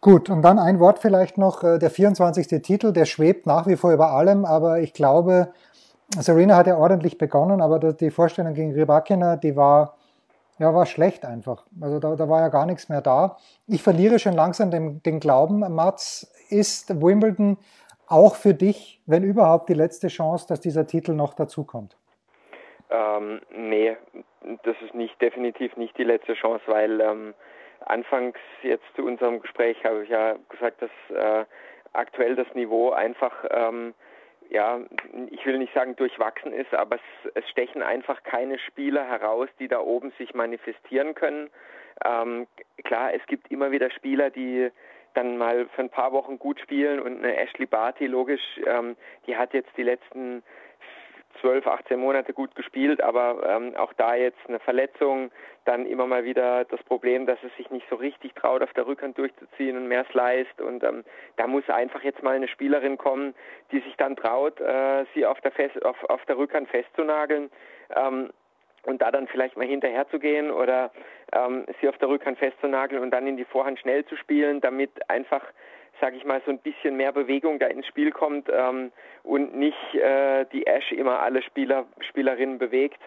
gut. 0.00 0.28
Und 0.28 0.42
dann 0.42 0.58
ein 0.58 0.80
Wort 0.80 0.98
vielleicht 0.98 1.38
noch. 1.38 1.64
Äh, 1.64 1.78
der 1.78 1.90
24. 1.90 2.62
Titel, 2.62 2.92
der 2.92 3.06
schwebt 3.06 3.46
nach 3.46 3.66
wie 3.66 3.76
vor 3.76 3.92
über 3.92 4.10
allem, 4.12 4.44
aber 4.44 4.80
ich 4.80 4.92
glaube, 4.92 5.52
Serena 6.10 6.56
hat 6.56 6.66
ja 6.66 6.76
ordentlich 6.76 7.18
begonnen, 7.18 7.60
aber 7.60 7.78
die 7.92 8.10
Vorstellung 8.10 8.54
gegen 8.54 8.72
Rybakina, 8.72 9.36
die 9.36 9.56
war, 9.56 9.96
ja, 10.58 10.74
war 10.74 10.86
schlecht 10.86 11.24
einfach. 11.24 11.66
Also 11.80 11.98
da, 11.98 12.16
da 12.16 12.28
war 12.28 12.40
ja 12.40 12.48
gar 12.48 12.66
nichts 12.66 12.88
mehr 12.88 13.00
da. 13.00 13.36
Ich 13.66 13.82
verliere 13.82 14.18
schon 14.18 14.34
langsam 14.34 14.70
den, 14.70 15.02
den 15.02 15.20
Glauben, 15.20 15.60
Mats, 15.74 16.32
ist 16.50 17.02
Wimbledon 17.02 17.58
auch 18.06 18.36
für 18.36 18.54
dich, 18.54 19.00
wenn 19.06 19.22
überhaupt, 19.22 19.68
die 19.68 19.74
letzte 19.74 20.08
Chance, 20.08 20.46
dass 20.48 20.60
dieser 20.60 20.86
Titel 20.86 21.12
noch 21.12 21.34
dazukommt? 21.34 21.96
Ähm, 22.90 23.40
nee, 23.54 23.96
das 24.62 24.76
ist 24.82 24.94
nicht 24.94 25.20
definitiv 25.20 25.76
nicht 25.76 25.96
die 25.98 26.04
letzte 26.04 26.32
Chance, 26.34 26.64
weil 26.66 27.00
ähm, 27.00 27.34
Anfangs 27.84 28.38
jetzt 28.62 28.84
zu 28.96 29.04
unserem 29.04 29.40
Gespräch 29.40 29.82
habe 29.84 30.04
ich 30.04 30.10
ja 30.10 30.36
gesagt, 30.48 30.82
dass 30.82 30.90
äh, 31.10 31.44
aktuell 31.92 32.36
das 32.36 32.52
Niveau 32.54 32.90
einfach, 32.90 33.44
ähm, 33.50 33.94
ja, 34.50 34.80
ich 35.30 35.44
will 35.46 35.58
nicht 35.58 35.74
sagen 35.74 35.96
durchwachsen 35.96 36.52
ist, 36.52 36.72
aber 36.74 36.96
es, 36.96 37.32
es, 37.34 37.48
stechen 37.50 37.82
einfach 37.82 38.22
keine 38.22 38.58
Spieler 38.58 39.04
heraus, 39.04 39.48
die 39.58 39.68
da 39.68 39.80
oben 39.80 40.12
sich 40.18 40.34
manifestieren 40.34 41.14
können. 41.14 41.50
Ähm, 42.04 42.46
klar, 42.84 43.12
es 43.14 43.24
gibt 43.26 43.50
immer 43.50 43.70
wieder 43.70 43.90
Spieler, 43.90 44.30
die 44.30 44.70
dann 45.14 45.36
mal 45.36 45.66
für 45.74 45.82
ein 45.82 45.90
paar 45.90 46.12
Wochen 46.12 46.38
gut 46.38 46.60
spielen 46.60 47.00
und 47.00 47.18
eine 47.18 47.36
Ashley 47.36 47.66
Barty, 47.66 48.06
logisch, 48.06 48.60
ähm, 48.66 48.96
die 49.26 49.36
hat 49.36 49.52
jetzt 49.52 49.70
die 49.76 49.82
letzten 49.82 50.42
12, 51.40 51.66
18 51.66 51.98
Monate 51.98 52.32
gut 52.32 52.54
gespielt, 52.54 53.02
aber 53.02 53.42
ähm, 53.46 53.74
auch 53.76 53.92
da 53.94 54.14
jetzt 54.14 54.38
eine 54.48 54.58
Verletzung, 54.58 55.30
dann 55.64 55.86
immer 55.86 56.06
mal 56.06 56.24
wieder 56.24 56.64
das 56.64 56.82
Problem, 56.84 57.26
dass 57.26 57.38
es 57.42 57.54
sich 57.56 57.70
nicht 57.70 57.86
so 57.90 57.96
richtig 57.96 58.34
traut, 58.34 58.62
auf 58.62 58.72
der 58.72 58.86
Rückhand 58.86 59.18
durchzuziehen 59.18 59.76
und 59.76 59.88
mehr 59.88 60.04
sliced 60.10 60.60
und 60.60 60.82
ähm, 60.82 61.04
da 61.36 61.46
muss 61.46 61.68
einfach 61.68 62.02
jetzt 62.02 62.22
mal 62.22 62.36
eine 62.36 62.48
Spielerin 62.48 62.96
kommen, 62.96 63.34
die 63.70 63.80
sich 63.80 63.96
dann 63.96 64.16
traut, 64.16 64.60
äh, 64.60 65.04
sie 65.14 65.26
auf 65.26 65.40
der, 65.40 65.52
Fest, 65.52 65.84
auf, 65.84 66.02
auf 66.04 66.24
der 66.26 66.38
Rückhand 66.38 66.68
festzunageln. 66.68 67.50
Ähm, 67.94 68.30
und 68.84 69.02
da 69.02 69.10
dann 69.10 69.28
vielleicht 69.28 69.56
mal 69.56 69.66
hinterher 69.66 70.08
zu 70.08 70.18
gehen 70.18 70.50
oder 70.50 70.90
ähm, 71.32 71.66
sie 71.80 71.88
auf 71.88 71.98
der 71.98 72.08
Rückhand 72.08 72.38
festzunageln 72.38 73.02
und 73.02 73.10
dann 73.10 73.26
in 73.26 73.36
die 73.36 73.44
Vorhand 73.44 73.78
schnell 73.78 74.04
zu 74.06 74.16
spielen, 74.16 74.60
damit 74.60 74.90
einfach 75.10 75.42
sage 76.00 76.16
ich 76.16 76.24
mal, 76.24 76.40
so 76.44 76.50
ein 76.50 76.58
bisschen 76.58 76.96
mehr 76.96 77.12
Bewegung 77.12 77.58
da 77.58 77.66
ins 77.66 77.86
Spiel 77.86 78.10
kommt 78.10 78.48
ähm, 78.52 78.92
und 79.22 79.56
nicht 79.56 79.94
äh, 79.94 80.46
die 80.52 80.66
Ash 80.66 80.92
immer 80.92 81.20
alle 81.20 81.42
Spieler, 81.42 81.86
Spielerinnen 82.00 82.58
bewegt. 82.58 83.00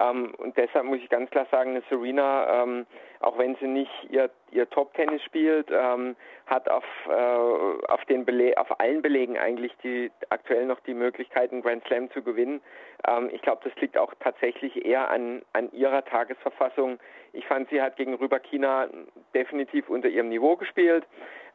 Ähm, 0.00 0.34
und 0.38 0.56
deshalb 0.56 0.84
muss 0.84 0.98
ich 0.98 1.08
ganz 1.08 1.30
klar 1.30 1.46
sagen, 1.50 1.70
eine 1.70 1.82
Serena, 1.88 2.62
ähm, 2.62 2.86
auch 3.20 3.38
wenn 3.38 3.54
sie 3.56 3.66
nicht 3.66 3.92
ihr, 4.10 4.28
ihr 4.50 4.68
Top-Tennis 4.68 5.22
spielt, 5.22 5.68
ähm, 5.70 6.16
hat 6.46 6.68
auf, 6.68 6.84
äh, 7.08 7.12
auf, 7.12 8.04
den 8.06 8.24
Bele 8.24 8.58
auf 8.58 8.80
allen 8.80 9.02
Belegen 9.02 9.38
eigentlich 9.38 9.72
die, 9.82 10.10
aktuell 10.30 10.66
noch 10.66 10.80
die 10.80 10.94
Möglichkeit, 10.94 11.52
einen 11.52 11.62
Grand 11.62 11.84
Slam 11.86 12.10
zu 12.10 12.22
gewinnen. 12.22 12.60
Ähm, 13.06 13.30
ich 13.32 13.42
glaube, 13.42 13.62
das 13.68 13.80
liegt 13.80 13.96
auch 13.96 14.12
tatsächlich 14.20 14.84
eher 14.84 15.10
an, 15.10 15.42
an 15.52 15.70
ihrer 15.72 16.04
Tagesverfassung. 16.04 16.98
Ich 17.34 17.46
fand, 17.46 17.68
sie 17.68 17.82
hat 17.82 17.96
gegen 17.96 18.14
Rüberkina 18.14 18.88
definitiv 19.34 19.88
unter 19.88 20.08
ihrem 20.08 20.28
Niveau 20.28 20.56
gespielt. 20.56 21.04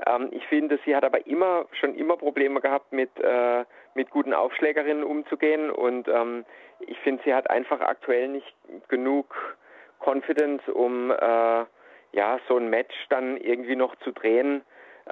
Ähm, 0.05 0.29
ich 0.31 0.45
finde, 0.48 0.79
sie 0.86 0.95
hat 0.95 1.03
aber 1.03 1.25
immer, 1.25 1.65
schon 1.79 1.95
immer 1.95 2.17
Probleme 2.17 2.62
gehabt, 2.62 2.91
mit, 2.91 3.09
äh, 3.19 3.63
mit 3.95 4.09
guten 4.12 4.33
Aufschlägerinnen 4.33 5.03
umzugehen 5.03 5.71
und 5.71 6.07
ähm, 6.07 6.45
ich 6.81 6.98
finde, 7.00 7.21
sie 7.25 7.33
hat 7.33 7.50
einfach 7.50 7.81
aktuell 7.81 8.27
nicht 8.27 8.55
genug 8.88 9.57
Confidence, 10.00 10.62
um 10.69 11.12
äh, 11.12 11.65
ja 12.12 12.39
so 12.48 12.57
ein 12.57 12.69
Match 12.69 12.95
dann 13.09 13.38
irgendwie 13.38 13.75
noch 13.75 13.95
zu 13.98 14.12
drehen. 14.12 14.62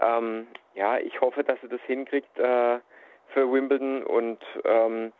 Ähm, 0.01 0.47
ja, 0.75 0.97
ich 0.97 1.19
hoffe, 1.21 1.43
dass 1.43 1.59
sie 1.61 1.67
das 1.67 1.81
hinkriegt 1.81 2.37
äh, 2.39 2.79
für 3.33 3.51
Wimbledon 3.51 4.03
und 4.03 4.39
ähm, 4.63 5.11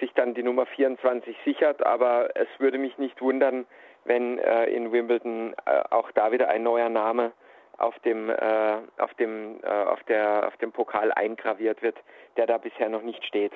sich 0.00 0.12
dann 0.14 0.34
die 0.34 0.42
Nummer 0.42 0.66
24 0.66 1.36
sichert. 1.44 1.84
Aber 1.84 2.30
es 2.34 2.48
würde 2.58 2.78
mich 2.78 2.98
nicht 2.98 3.20
wundern, 3.22 3.66
wenn 4.04 4.38
äh, 4.38 4.66
in 4.66 4.92
Wimbledon 4.92 5.54
äh, 5.66 5.82
auch 5.90 6.10
da 6.12 6.32
wieder 6.32 6.48
ein 6.48 6.62
neuer 6.62 6.88
Name 6.88 7.32
auf 7.78 7.98
dem 8.00 8.30
äh, 8.30 8.76
auf 8.98 9.14
dem 9.14 9.60
äh, 9.62 9.68
auf 9.68 10.02
der 10.04 10.46
auf 10.48 10.56
dem 10.58 10.72
Pokal 10.72 11.12
eingraviert 11.12 11.82
wird, 11.82 11.96
der 12.36 12.46
da 12.46 12.58
bisher 12.58 12.88
noch 12.88 13.02
nicht 13.02 13.24
steht. 13.24 13.52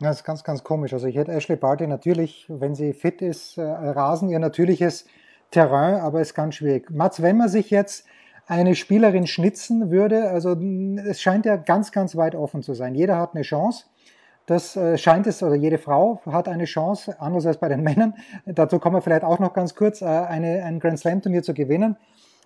Ja, 0.00 0.08
das 0.08 0.18
ist 0.18 0.24
ganz, 0.24 0.42
ganz 0.42 0.64
komisch. 0.64 0.92
Also 0.92 1.06
ich 1.06 1.16
hätte 1.16 1.32
Ashley 1.32 1.56
Barty 1.56 1.86
natürlich, 1.86 2.46
wenn 2.48 2.74
sie 2.74 2.92
fit 2.92 3.22
ist, 3.22 3.58
äh, 3.58 3.62
Rasen 3.62 4.28
ihr 4.28 4.40
natürliches 4.40 5.06
Terrain, 5.50 6.00
aber 6.00 6.20
ist 6.20 6.34
ganz 6.34 6.56
schwierig. 6.56 6.90
Mats, 6.90 7.22
wenn 7.22 7.36
man 7.36 7.48
sich 7.48 7.70
jetzt 7.70 8.06
eine 8.46 8.74
Spielerin 8.74 9.26
schnitzen 9.26 9.90
würde, 9.90 10.28
also 10.28 10.56
es 11.08 11.22
scheint 11.22 11.46
ja 11.46 11.56
ganz, 11.56 11.92
ganz 11.92 12.16
weit 12.16 12.34
offen 12.34 12.62
zu 12.62 12.74
sein. 12.74 12.94
Jeder 12.94 13.18
hat 13.18 13.34
eine 13.34 13.42
Chance. 13.42 13.86
Das 14.46 14.76
äh, 14.76 14.98
scheint 14.98 15.26
es, 15.26 15.42
oder 15.42 15.54
jede 15.54 15.78
Frau 15.78 16.20
hat 16.26 16.48
eine 16.48 16.64
Chance, 16.64 17.16
anders 17.18 17.46
als 17.46 17.58
bei 17.58 17.68
den 17.68 17.82
Männern. 17.84 18.14
Dazu 18.46 18.78
kommen 18.78 18.96
wir 18.96 19.02
vielleicht 19.02 19.24
auch 19.24 19.38
noch 19.38 19.54
ganz 19.54 19.74
kurz, 19.74 20.02
äh, 20.02 20.06
eine, 20.06 20.62
ein 20.64 20.80
Grand 20.80 20.98
Slam 20.98 21.22
Turnier 21.22 21.42
zu 21.42 21.54
gewinnen. 21.54 21.96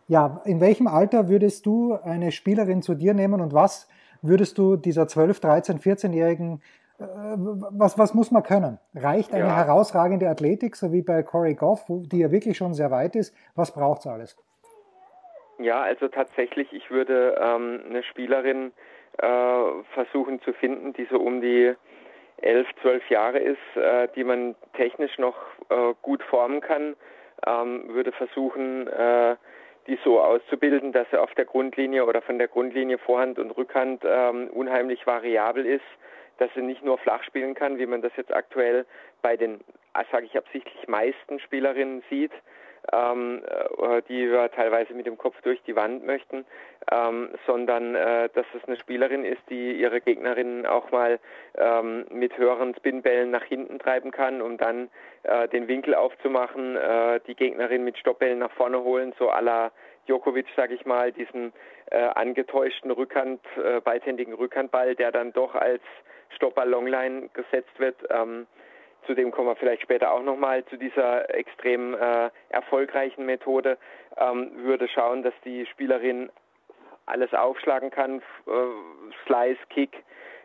Ja, 0.07 0.41
in 0.45 0.61
welchem 0.61 0.87
Alter 0.87 1.29
würdest 1.29 1.67
du 1.67 1.95
eine 1.95 2.33
Spielerin 2.33 2.83
zu 2.83 2.95
dir 2.95 3.15
nehmen 3.15 3.41
und 3.41 3.53
was 3.53 3.89
würdest 4.23 4.57
du 4.59 4.77
dieser 4.77 5.07
12, 5.07 5.41
13, 5.41 5.79
14-jährigen 5.81 6.63
äh, 6.99 7.05
was, 7.05 7.99
was 7.99 8.15
muss 8.15 8.31
man 8.31 8.43
können? 8.43 8.79
Reicht 8.95 9.33
eine 9.33 9.45
ja. 9.45 9.57
herausragende 9.57 10.29
Athletik, 10.29 10.77
so 10.77 10.93
wie 10.93 11.03
bei 11.03 11.23
Corey 11.23 11.55
Goff, 11.55 11.85
die 11.89 12.19
ja 12.19 12.31
wirklich 12.31 12.57
schon 12.57 12.75
sehr 12.75 12.91
weit 12.91 13.17
ist? 13.17 13.35
Was 13.55 13.73
braucht 13.73 14.01
es 14.01 14.07
alles? 14.07 14.37
Ja, 15.59 15.81
also 15.83 16.09
tatsächlich, 16.09 16.73
ich 16.73 16.91
würde 16.91 17.37
ähm, 17.41 17.81
eine 17.89 18.03
Spielerin 18.05 18.73
äh, 19.19 19.63
versuchen 19.95 20.41
zu 20.43 20.53
finden, 20.53 20.93
die 20.93 21.07
so 21.11 21.19
um 21.19 21.41
die 21.41 21.75
elf, 22.43 22.67
zwölf 22.83 23.09
Jahre 23.11 23.39
ist, 23.39 23.77
äh, 23.77 24.09
die 24.15 24.25
man 24.25 24.55
technisch 24.75 25.19
noch 25.19 25.37
äh, 25.69 25.95
gut 26.03 26.23
formen 26.23 26.61
kann. 26.61 26.97
Ähm, 27.47 27.89
würde 27.89 28.13
versuchen, 28.13 28.89
äh, 28.89 29.37
die 29.87 29.99
so 30.05 30.21
auszubilden, 30.21 30.93
dass 30.93 31.07
er 31.13 31.23
auf 31.23 31.33
der 31.35 31.45
Grundlinie 31.45 32.05
oder 32.05 32.21
von 32.21 32.39
der 32.39 32.49
Grundlinie 32.49 32.99
Vorhand 32.99 33.39
und 33.39 33.51
Rückhand 33.53 34.03
ähm, 34.05 34.49
unheimlich 34.49 35.07
variabel 35.07 35.65
ist 35.65 35.85
dass 36.39 36.51
sie 36.55 36.63
nicht 36.63 36.83
nur 36.83 36.99
flach 36.99 37.23
spielen 37.25 37.55
kann, 37.55 37.79
wie 37.79 37.87
man 37.87 38.01
das 38.01 38.13
jetzt 38.17 38.33
aktuell 38.33 38.87
bei 39.23 39.37
den, 39.37 39.61
ah, 39.93 40.05
sage 40.11 40.27
ich 40.27 40.37
absichtlich, 40.37 40.89
meisten 40.89 41.41
Spielerinnen 41.41 42.03
sieht, 42.09 42.33
ähm, 42.93 43.43
äh, 43.81 44.03
die 44.09 44.25
ja 44.25 44.49
teilweise 44.49 44.95
mit 44.95 45.07
dem 45.07 45.19
Kopf 45.19 45.41
durch 45.43 45.63
die 45.63 45.77
Wand 45.77 46.05
möchten, 46.05 46.45
ähm, 46.91 47.31
sondern 47.47 47.95
äh, 47.95 48.29
dass 48.35 48.47
es 48.57 48.65
eine 48.67 48.77
Spielerin 48.77 49.25
ist, 49.25 49.43
die 49.51 49.73
ihre 49.73 50.01
Gegnerinnen 50.01 50.67
auch 50.67 50.91
mal 50.91 51.19
ähm, 51.57 52.07
mit 52.11 52.37
höheren 52.39 52.75
Spinbällen 52.75 53.31
nach 53.31 53.45
hinten 53.45 53.79
treiben 53.79 54.11
kann, 54.11 54.41
um 54.41 54.57
dann 54.57 54.89
äh, 55.25 55.49
den 55.49 55.69
Winkel 55.69 55.95
aufzumachen, 55.95 56.77
äh, 56.77 57.21
die 57.27 57.35
Gegnerin 57.35 57.85
mit 57.85 57.99
Stoppbällen 57.99 58.39
nach 58.39 58.53
vorne 58.53 58.83
holen, 58.83 59.15
so 59.19 59.27
la 59.27 59.71
Djokovic, 60.07 60.47
sage 60.57 60.75
ich 60.75 60.87
mal, 60.87 61.13
diesen 61.13 61.53
äh, 61.91 61.99
angetäuschten 61.99 62.91
Rückhand, 62.91 63.41
äh, 63.63 63.81
beidhändigen 63.81 64.33
Rückhandball, 64.33 64.95
der 64.95 65.13
dann 65.13 65.33
doch 65.33 65.55
als 65.55 65.83
Stopper 66.35 66.65
Longline 66.65 67.29
gesetzt 67.35 67.79
wird. 67.79 67.97
Ähm, 68.11 68.47
zu 69.09 69.15
dem 69.15 69.31
kommen 69.31 69.49
wir 69.49 69.57
vielleicht 69.57 69.83
später 69.83 70.13
auch 70.13 70.23
nochmal 70.23 70.65
zu 70.67 70.77
dieser 70.77 71.35
extrem 71.35 71.95
äh, 71.95 72.29
erfolgreichen 72.51 73.25
Methode. 73.25 73.79
Ähm, 74.19 74.51
würde 74.57 74.87
schauen, 74.87 75.23
dass 75.23 75.33
die 75.47 75.65
Spielerin 75.65 76.31
alles 77.07 77.33
aufschlagen 77.33 77.91
kann, 77.91 78.19
äh, 78.47 78.51
Slice, 79.25 79.59
Kick, 79.71 80.05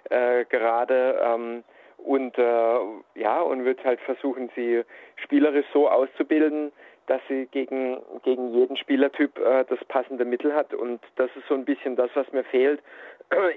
äh, 0.10 0.46
gerade 0.46 1.20
ähm, 1.22 1.64
und 1.98 2.38
äh, 2.38 2.80
ja 3.16 3.42
und 3.42 3.66
wird 3.66 3.84
halt 3.84 4.00
versuchen, 4.00 4.50
sie 4.56 4.84
spielerisch 5.18 5.66
so 5.74 5.90
auszubilden, 5.90 6.72
dass 7.08 7.22
sie 7.28 7.48
gegen 7.48 7.98
gegen 8.24 8.54
jeden 8.54 8.78
Spielertyp 8.78 9.38
äh, 9.40 9.66
das 9.68 9.84
passende 9.90 10.24
Mittel 10.24 10.56
hat 10.56 10.74
und 10.74 11.02
das 11.18 11.30
ist 11.36 11.48
so 11.50 11.54
ein 11.54 11.66
bisschen 11.66 11.98
das, 11.98 12.12
was 12.14 12.32
mir 12.32 12.46
fehlt. 12.46 12.82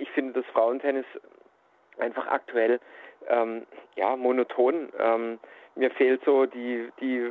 Ich 0.00 0.10
finde 0.10 0.40
das 0.40 0.46
Frauentennis 0.52 1.06
einfach 1.98 2.26
aktuell 2.26 2.80
ähm, 3.28 3.66
ja 3.97 4.16
monoton. 4.16 4.88
Ähm, 4.99 5.38
mir 5.75 5.90
fehlt 5.90 6.25
so 6.25 6.47
die 6.47 6.90
die 7.00 7.30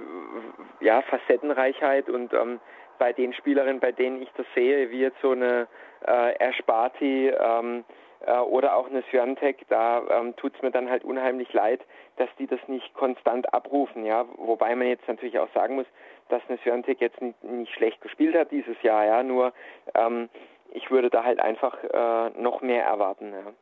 ja 0.82 1.02
Facettenreichheit 1.04 2.10
und 2.10 2.34
ähm, 2.34 2.60
bei 2.98 3.14
den 3.14 3.34
Spielerinnen, 3.34 3.80
bei 3.80 3.92
denen 3.92 4.22
ich 4.22 4.30
das 4.38 4.46
sehe, 4.56 4.90
wie 4.92 5.00
jetzt 5.00 5.20
so 5.22 5.32
eine 5.32 5.68
äh, 6.08 6.36
Erspati 6.38 7.30
ähm, 7.30 7.84
äh, 8.26 8.38
oder 8.38 8.76
auch 8.76 8.88
eine 8.88 9.04
Swiatek, 9.10 9.68
da 9.70 10.04
ähm, 10.10 10.36
tut 10.36 10.56
es 10.56 10.62
mir 10.62 10.72
dann 10.72 10.90
halt 10.90 11.04
unheimlich 11.04 11.52
leid, 11.54 11.82
dass 12.18 12.30
die 12.40 12.48
das 12.48 12.60
nicht 12.68 12.94
konstant 12.94 13.54
abrufen, 13.54 14.06
ja, 14.06 14.26
wobei 14.38 14.76
man 14.76 14.88
jetzt 14.88 15.08
natürlich 15.08 15.38
auch 15.40 15.50
sagen 15.54 15.76
muss, 15.76 15.88
dass 16.30 16.42
eine 16.48 16.58
Swiatek 16.60 17.02
jetzt 17.02 17.22
nicht, 17.22 17.44
nicht 17.44 17.74
schlecht 17.74 18.02
gespielt 18.02 18.36
hat 18.36 18.52
dieses 18.52 18.82
Jahr, 18.82 19.06
ja, 19.06 19.24
nur 19.24 19.54
ähm, 19.94 20.30
ich 20.72 20.90
würde 20.92 21.10
da 21.10 21.24
halt 21.24 21.40
einfach 21.40 21.78
äh, 21.84 22.30
noch 22.40 22.62
mehr 22.62 22.86
erwarten, 22.86 23.32
ja. 23.32 23.54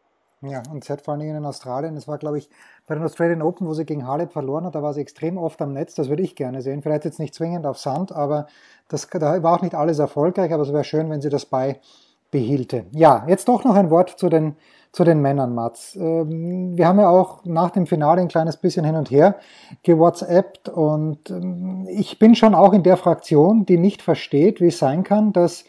Ja, 0.45 0.61
und 0.71 0.83
sie 0.83 0.91
hat 0.91 1.01
vor 1.01 1.13
allen 1.13 1.21
Dingen 1.21 1.37
in 1.37 1.45
Australien, 1.45 1.95
das 1.95 2.07
war 2.07 2.17
glaube 2.17 2.37
ich 2.37 2.49
bei 2.85 2.95
den 2.95 3.03
Australian 3.03 3.41
Open, 3.41 3.65
wo 3.65 3.73
sie 3.73 3.85
gegen 3.85 4.05
Halep 4.05 4.33
verloren 4.33 4.65
hat, 4.65 4.75
da 4.75 4.83
war 4.83 4.93
sie 4.93 4.99
extrem 4.99 5.37
oft 5.37 5.61
am 5.61 5.71
Netz, 5.71 5.95
das 5.95 6.09
würde 6.09 6.21
ich 6.21 6.35
gerne 6.35 6.61
sehen. 6.61 6.81
Vielleicht 6.81 7.05
jetzt 7.05 7.19
nicht 7.19 7.33
zwingend 7.33 7.65
auf 7.65 7.77
Sand, 7.77 8.11
aber 8.11 8.47
das, 8.89 9.07
da 9.09 9.41
war 9.41 9.55
auch 9.55 9.61
nicht 9.61 9.73
alles 9.73 9.99
erfolgreich, 9.99 10.51
aber 10.51 10.63
es 10.63 10.73
wäre 10.73 10.83
schön, 10.83 11.09
wenn 11.09 11.21
sie 11.21 11.29
das 11.29 11.45
beihielte. 11.45 12.85
Ja, 12.91 13.23
jetzt 13.27 13.47
doch 13.47 13.63
noch 13.63 13.75
ein 13.75 13.89
Wort 13.89 14.09
zu 14.09 14.27
den, 14.27 14.57
zu 14.91 15.05
den 15.05 15.21
Männern, 15.21 15.55
Mats. 15.55 15.95
Ähm, 15.95 16.77
wir 16.77 16.89
haben 16.89 16.99
ja 16.99 17.07
auch 17.07 17.45
nach 17.45 17.71
dem 17.71 17.87
Finale 17.87 18.19
ein 18.19 18.27
kleines 18.27 18.57
bisschen 18.57 18.83
hin 18.83 18.95
und 18.95 19.11
her 19.11 19.37
gewhatsappt 19.83 20.67
und 20.67 21.29
ähm, 21.29 21.87
ich 21.89 22.19
bin 22.19 22.35
schon 22.35 22.53
auch 22.53 22.73
in 22.73 22.83
der 22.83 22.97
Fraktion, 22.97 23.65
die 23.65 23.77
nicht 23.77 24.01
versteht, 24.01 24.59
wie 24.59 24.67
es 24.67 24.77
sein 24.77 25.05
kann, 25.05 25.31
dass 25.31 25.63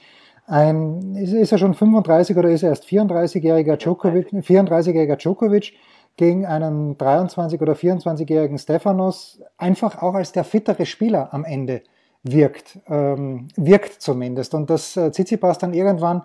ein, 0.46 1.16
ist 1.16 1.52
er 1.52 1.58
schon 1.58 1.74
35 1.74 2.36
oder 2.36 2.50
ist 2.50 2.62
er 2.62 2.70
erst 2.70 2.84
34-jähriger 2.84 3.76
Djokovic, 3.76 4.28
34-jähriger 4.32 5.16
Djokovic 5.16 5.72
gegen 6.16 6.46
einen 6.46 6.96
23 6.98 7.60
oder 7.60 7.72
24-jährigen 7.72 8.58
Stefanos 8.58 9.42
einfach 9.56 10.02
auch 10.02 10.14
als 10.14 10.32
der 10.32 10.44
fittere 10.44 10.86
Spieler 10.86 11.32
am 11.32 11.44
Ende 11.44 11.82
wirkt, 12.22 12.78
ähm, 12.88 13.48
wirkt 13.56 14.00
zumindest. 14.00 14.54
Und 14.54 14.70
das 14.70 14.96
äh, 14.96 15.10
Tsitsipas 15.10 15.58
dann 15.58 15.74
irgendwann, 15.74 16.22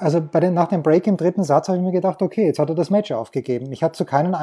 also 0.00 0.20
bei 0.20 0.40
den, 0.40 0.54
nach 0.54 0.68
dem 0.68 0.82
Break 0.82 1.06
im 1.06 1.16
dritten 1.16 1.42
Satz 1.42 1.68
habe 1.68 1.78
ich 1.78 1.84
mir 1.84 1.92
gedacht, 1.92 2.22
okay, 2.22 2.46
jetzt 2.46 2.58
hat 2.58 2.68
er 2.68 2.74
das 2.74 2.90
Match 2.90 3.10
aufgegeben. 3.12 3.72
Ich 3.72 3.82
hatte 3.82 3.94
zu 3.94 4.04
keinen, 4.04 4.34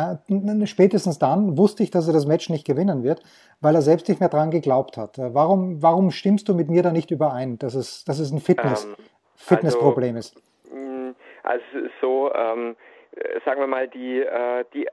spätestens 0.68 1.20
dann 1.20 1.58
wusste 1.58 1.84
ich, 1.84 1.92
dass 1.92 2.08
er 2.08 2.14
das 2.14 2.26
Match 2.26 2.50
nicht 2.50 2.66
gewinnen 2.66 3.04
wird, 3.04 3.22
weil 3.62 3.76
er 3.76 3.82
selbst 3.82 4.08
nicht 4.10 4.20
mehr 4.20 4.30
dran 4.30 4.52
geglaubt 4.52 4.98
hat. 4.98 5.18
Warum, 5.18 5.82
warum 5.82 6.12
stimmst 6.12 6.50
du 6.50 6.54
mit 6.54 6.70
mir 6.70 6.84
da 6.84 6.92
nicht 6.92 7.12
überein, 7.12 7.58
dass 7.58 7.76
es, 7.76 8.04
dass 8.06 8.20
es 8.20 8.32
ein 8.32 8.40
Fitness, 8.40 8.86
ähm, 8.86 8.96
Fitnessproblem 9.36 10.16
also, 10.16 10.36
ist? 10.38 10.74
Mm, 10.74 11.12
also 11.44 11.64
so, 12.02 12.34
ähm, 12.34 12.76
äh, 13.16 13.40
sagen 13.46 13.60
wir 13.62 13.68
mal, 13.68 13.88
die, 13.88 14.20
äh, 14.20 14.66
die, 14.74 14.88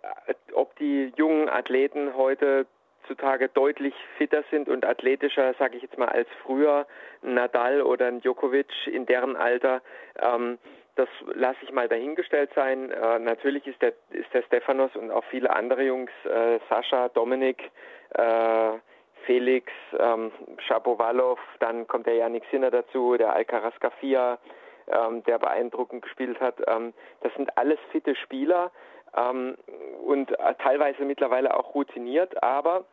ob 0.55 0.77
die 0.77 1.13
jungen 1.17 1.49
Athleten 1.49 2.17
heute 2.17 2.67
zutage 3.13 3.49
deutlich 3.49 3.95
fitter 4.17 4.43
sind 4.51 4.69
und 4.69 4.85
athletischer, 4.85 5.55
sage 5.59 5.77
ich 5.77 5.83
jetzt 5.83 5.99
mal, 5.99 6.09
als 6.09 6.29
früher 6.43 6.87
Nadal 7.23 7.83
oder 7.83 8.11
Djokovic 8.11 8.71
in 8.87 9.07
deren 9.07 9.37
Alter. 9.37 9.83
Ähm, 10.19 10.59
das 10.95 11.09
lasse 11.35 11.59
ich 11.63 11.73
mal 11.73 11.89
dahingestellt 11.89 12.51
sein. 12.55 12.91
Äh, 12.91 13.19
natürlich 13.19 13.67
ist 13.67 13.81
der, 13.83 13.93
ist 14.11 14.33
der 14.33 14.43
Stefanos 14.43 14.95
und 14.97 15.11
auch 15.11 15.25
viele 15.25 15.51
andere 15.51 15.83
Jungs, 15.83 16.11
äh, 16.25 16.59
Sascha, 16.69 17.09
Dominik, 17.11 17.71
äh, 18.11 18.73
Felix, 19.25 19.71
ähm, 19.99 20.33
Shapovalov, 20.59 21.39
dann 21.61 21.87
kommt 21.87 22.07
der 22.07 22.15
Yannick 22.15 22.45
Sinner 22.51 22.71
dazu, 22.71 23.17
der 23.17 23.33
Alcaraz 23.35 23.79
Gafia, 23.79 24.39
ähm, 24.89 25.23
der 25.25 25.39
beeindruckend 25.39 26.03
gespielt 26.03 26.41
hat. 26.41 26.57
Ähm, 26.67 26.93
das 27.21 27.33
sind 27.35 27.57
alles 27.57 27.79
fitte 27.93 28.17
Spieler 28.17 28.73
ähm, 29.17 29.57
und 30.05 30.33
äh, 30.33 30.55
teilweise 30.63 31.05
mittlerweile 31.05 31.55
auch 31.55 31.75
routiniert, 31.75 32.43
aber 32.43 32.85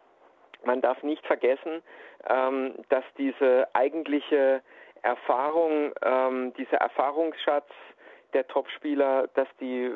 man 0.63 0.81
darf 0.81 1.01
nicht 1.03 1.25
vergessen, 1.25 1.81
ähm, 2.29 2.75
dass 2.89 3.03
diese 3.17 3.67
eigentliche 3.73 4.61
Erfahrung, 5.01 5.93
ähm, 6.01 6.53
dieser 6.57 6.77
Erfahrungsschatz 6.77 7.69
der 8.33 8.47
Topspieler, 8.47 9.27
dass 9.33 9.47
die 9.59 9.91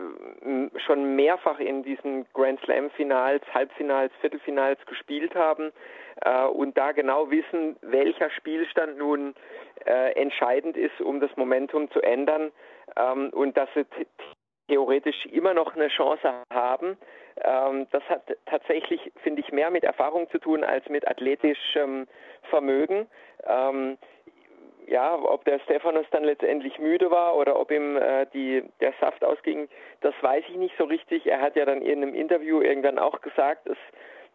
schon 0.86 1.16
mehrfach 1.16 1.60
in 1.60 1.84
diesen 1.84 2.26
Grand 2.34 2.60
Slam 2.62 2.90
Finals, 2.92 3.44
Halbfinals, 3.54 4.12
Viertelfinals 4.22 4.84
gespielt 4.88 5.36
haben 5.36 5.72
äh, 6.22 6.46
und 6.46 6.78
da 6.78 6.92
genau 6.94 7.30
wissen, 7.30 7.76
welcher 7.82 8.30
Spielstand 8.32 8.98
nun 8.98 9.36
äh, 9.86 10.14
entscheidend 10.14 10.78
ist, 10.78 11.00
um 11.02 11.20
das 11.20 11.36
Momentum 11.38 11.92
zu 11.92 12.02
ändern 12.02 12.52
ähm, 12.98 13.30
und 13.34 13.56
dass 13.56 13.70
sie 13.76 13.86
theoretisch 14.68 15.26
immer 15.28 15.54
noch 15.54 15.76
eine 15.76 15.90
Chance 15.90 16.34
haben. 16.52 16.98
Ähm, 17.42 17.88
das 17.92 18.04
hat 18.10 18.22
tatsächlich, 18.46 19.12
finde 19.24 19.42
ich, 19.42 19.52
mehr 19.52 19.72
mit 19.72 19.84
Erfahrung 19.84 20.30
zu 20.30 20.38
tun 20.38 20.64
als 20.64 20.88
mit 20.90 21.08
athletischem 21.08 22.08
Vermögen. 22.50 23.08
Ähm, 23.46 23.98
ja, 24.88 25.16
ob 25.16 25.46
der 25.46 25.60
Stephanus 25.60 26.06
dann 26.12 26.24
letztendlich 26.24 26.78
müde 26.78 27.10
war 27.10 27.36
oder 27.36 27.60
ob 27.60 27.72
ihm 27.72 27.98
äh, 27.98 28.26
die, 28.34 28.64
der 28.82 28.94
Saft 29.00 29.24
ausging, 29.24 29.70
das 30.02 30.14
weiß 30.22 30.44
ich 30.50 30.56
nicht 30.56 30.76
so 30.78 30.84
richtig. 30.84 31.26
Er 31.26 31.42
hat 31.42 31.56
ja 31.56 31.66
dann 31.66 31.82
in 31.82 32.04
einem 32.04 32.14
Interview 32.14 32.62
irgendwann 32.62 33.00
auch 33.00 33.22
gesagt, 33.22 33.68
dass 33.68 33.78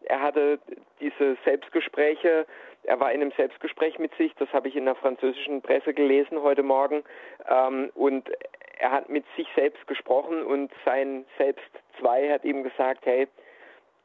er 0.05 0.23
hatte 0.23 0.59
diese 1.01 1.37
Selbstgespräche, 1.45 2.47
er 2.85 3.01
war 3.01 3.13
in 3.13 3.21
einem 3.21 3.33
Selbstgespräch 3.33 3.99
mit 3.99 4.15
sich, 4.15 4.35
das 4.37 4.51
habe 4.53 4.69
ich 4.69 4.77
in 4.77 4.85
der 4.85 4.95
französischen 4.95 5.61
Presse 5.61 5.93
gelesen 5.93 6.41
heute 6.43 6.63
Morgen, 6.63 7.03
ähm, 7.51 7.91
und 7.95 8.31
er 8.79 8.93
hat 8.93 9.09
mit 9.09 9.25
sich 9.37 9.49
selbst 9.55 9.87
gesprochen 9.87 10.43
und 10.43 10.71
sein 10.85 11.25
Selbst 11.37 11.71
2 12.01 12.31
hat 12.31 12.45
ihm 12.45 12.63
gesagt, 12.63 13.05
hey, 13.05 13.29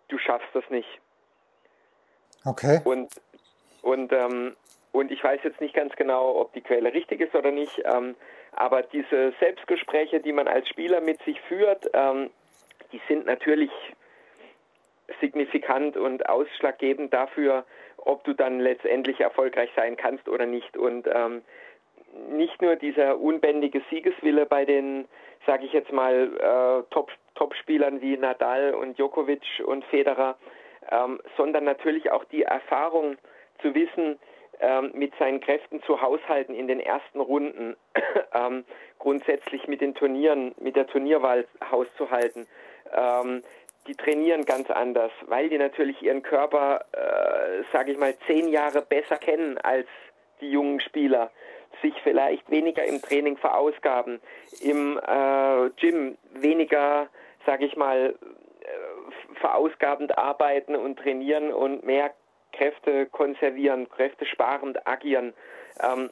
du 0.09 0.17
schaffst 0.17 0.49
das 0.53 0.63
nicht. 0.69 0.89
Okay. 2.45 2.81
Und, 2.83 3.09
und 3.81 4.11
ähm, 4.11 4.55
und 4.93 5.11
ich 5.11 5.23
weiß 5.23 5.39
jetzt 5.43 5.59
nicht 5.59 5.73
ganz 5.73 5.95
genau, 5.95 6.39
ob 6.39 6.53
die 6.53 6.61
Quelle 6.61 6.93
richtig 6.93 7.19
ist 7.19 7.33
oder 7.33 7.49
nicht, 7.49 7.81
ähm, 7.83 8.15
aber 8.51 8.83
diese 8.83 9.33
Selbstgespräche, 9.39 10.19
die 10.19 10.31
man 10.31 10.47
als 10.47 10.69
Spieler 10.69 11.01
mit 11.01 11.19
sich 11.23 11.41
führt, 11.41 11.89
ähm, 11.93 12.29
die 12.91 13.01
sind 13.07 13.25
natürlich 13.25 13.71
signifikant 15.19 15.97
und 15.97 16.29
ausschlaggebend 16.29 17.11
dafür, 17.11 17.65
ob 17.97 18.23
du 18.23 18.33
dann 18.33 18.59
letztendlich 18.59 19.19
erfolgreich 19.19 19.71
sein 19.75 19.97
kannst 19.97 20.29
oder 20.29 20.45
nicht. 20.45 20.77
Und 20.77 21.07
ähm, 21.07 21.41
nicht 22.29 22.61
nur 22.61 22.75
dieser 22.75 23.19
unbändige 23.19 23.81
Siegeswille 23.89 24.45
bei 24.45 24.65
den, 24.65 25.05
sage 25.45 25.65
ich 25.65 25.73
jetzt 25.73 25.91
mal, 25.91 26.31
äh, 26.37 26.93
Top, 26.93 27.11
Top-Spielern 27.35 28.01
wie 28.01 28.17
Nadal 28.17 28.73
und 28.73 28.97
Djokovic 28.97 29.63
und 29.65 29.83
Federer, 29.85 30.37
ähm, 30.91 31.19
sondern 31.37 31.63
natürlich 31.63 32.11
auch 32.11 32.23
die 32.25 32.43
Erfahrung 32.43 33.17
zu 33.61 33.73
wissen, 33.73 34.19
ähm, 34.59 34.91
mit 34.93 35.13
seinen 35.17 35.41
Kräften 35.41 35.81
zu 35.83 36.01
haushalten 36.01 36.53
in 36.53 36.67
den 36.67 36.79
ersten 36.79 37.19
Runden, 37.19 37.75
ähm, 38.33 38.65
grundsätzlich 38.99 39.67
mit 39.67 39.81
den 39.81 39.95
Turnieren, 39.95 40.53
mit 40.59 40.75
der 40.75 40.87
Turnierwahl 40.87 41.47
hauszuhalten. 41.71 42.47
Ähm, 42.93 43.43
die 43.87 43.95
trainieren 43.95 44.45
ganz 44.45 44.69
anders, 44.69 45.11
weil 45.25 45.49
die 45.49 45.57
natürlich 45.57 46.01
ihren 46.01 46.23
Körper, 46.23 46.85
äh, 46.93 47.63
sage 47.73 47.91
ich 47.91 47.97
mal, 47.97 48.13
zehn 48.27 48.47
Jahre 48.47 48.81
besser 48.81 49.17
kennen 49.17 49.57
als 49.57 49.87
die 50.39 50.51
jungen 50.51 50.79
Spieler, 50.79 51.31
sich 51.81 51.93
vielleicht 52.03 52.49
weniger 52.49 52.83
im 52.83 53.01
Training 53.01 53.37
verausgaben, 53.37 54.19
im 54.61 54.99
äh, 54.99 55.69
Gym 55.77 56.17
weniger, 56.33 57.07
sage 57.45 57.65
ich 57.65 57.75
mal, 57.75 58.15
äh, 58.61 59.35
verausgabend 59.39 60.17
arbeiten 60.17 60.75
und 60.75 60.99
trainieren 60.99 61.51
und 61.53 61.83
mehr 61.85 62.11
Kräfte 62.51 63.07
konservieren, 63.07 63.89
Kräfte 63.89 64.25
sparend 64.25 64.87
agieren. 64.87 65.33
Ähm, 65.81 66.09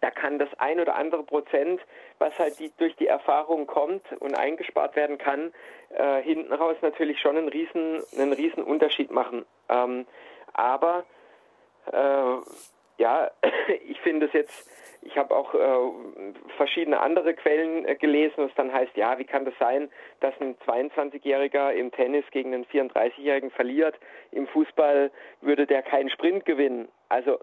da 0.00 0.10
kann 0.10 0.38
das 0.38 0.48
ein 0.58 0.80
oder 0.80 0.94
andere 0.96 1.22
Prozent, 1.22 1.80
was 2.18 2.38
halt 2.38 2.58
die, 2.58 2.72
durch 2.78 2.96
die 2.96 3.06
Erfahrung 3.06 3.66
kommt 3.66 4.02
und 4.20 4.34
eingespart 4.34 4.96
werden 4.96 5.18
kann, 5.18 5.52
äh, 5.90 6.22
hinten 6.22 6.52
raus 6.52 6.76
natürlich 6.82 7.20
schon 7.20 7.36
einen 7.36 7.48
riesen, 7.48 8.02
einen 8.16 8.32
riesen 8.32 8.62
Unterschied 8.62 9.10
machen. 9.10 9.44
Ähm, 9.68 10.06
aber 10.54 11.04
äh, 11.92 12.36
ja, 12.98 13.30
ich 13.84 14.00
finde 14.00 14.26
es 14.26 14.32
jetzt 14.32 14.70
ich 15.02 15.16
habe 15.16 15.34
auch 15.34 15.54
äh, 15.54 16.32
verschiedene 16.56 17.00
andere 17.00 17.34
Quellen 17.34 17.86
äh, 17.86 17.96
gelesen, 17.96 18.34
was 18.36 18.54
dann 18.54 18.72
heißt, 18.72 18.96
ja, 18.96 19.18
wie 19.18 19.24
kann 19.24 19.44
das 19.44 19.54
sein, 19.58 19.90
dass 20.20 20.34
ein 20.40 20.56
22-Jähriger 20.66 21.72
im 21.72 21.90
Tennis 21.90 22.24
gegen 22.30 22.54
einen 22.54 22.64
34-Jährigen 22.66 23.50
verliert? 23.50 23.98
Im 24.30 24.46
Fußball 24.46 25.10
würde 25.40 25.66
der 25.66 25.82
keinen 25.82 26.10
Sprint 26.10 26.44
gewinnen. 26.44 26.88
Also 27.08 27.38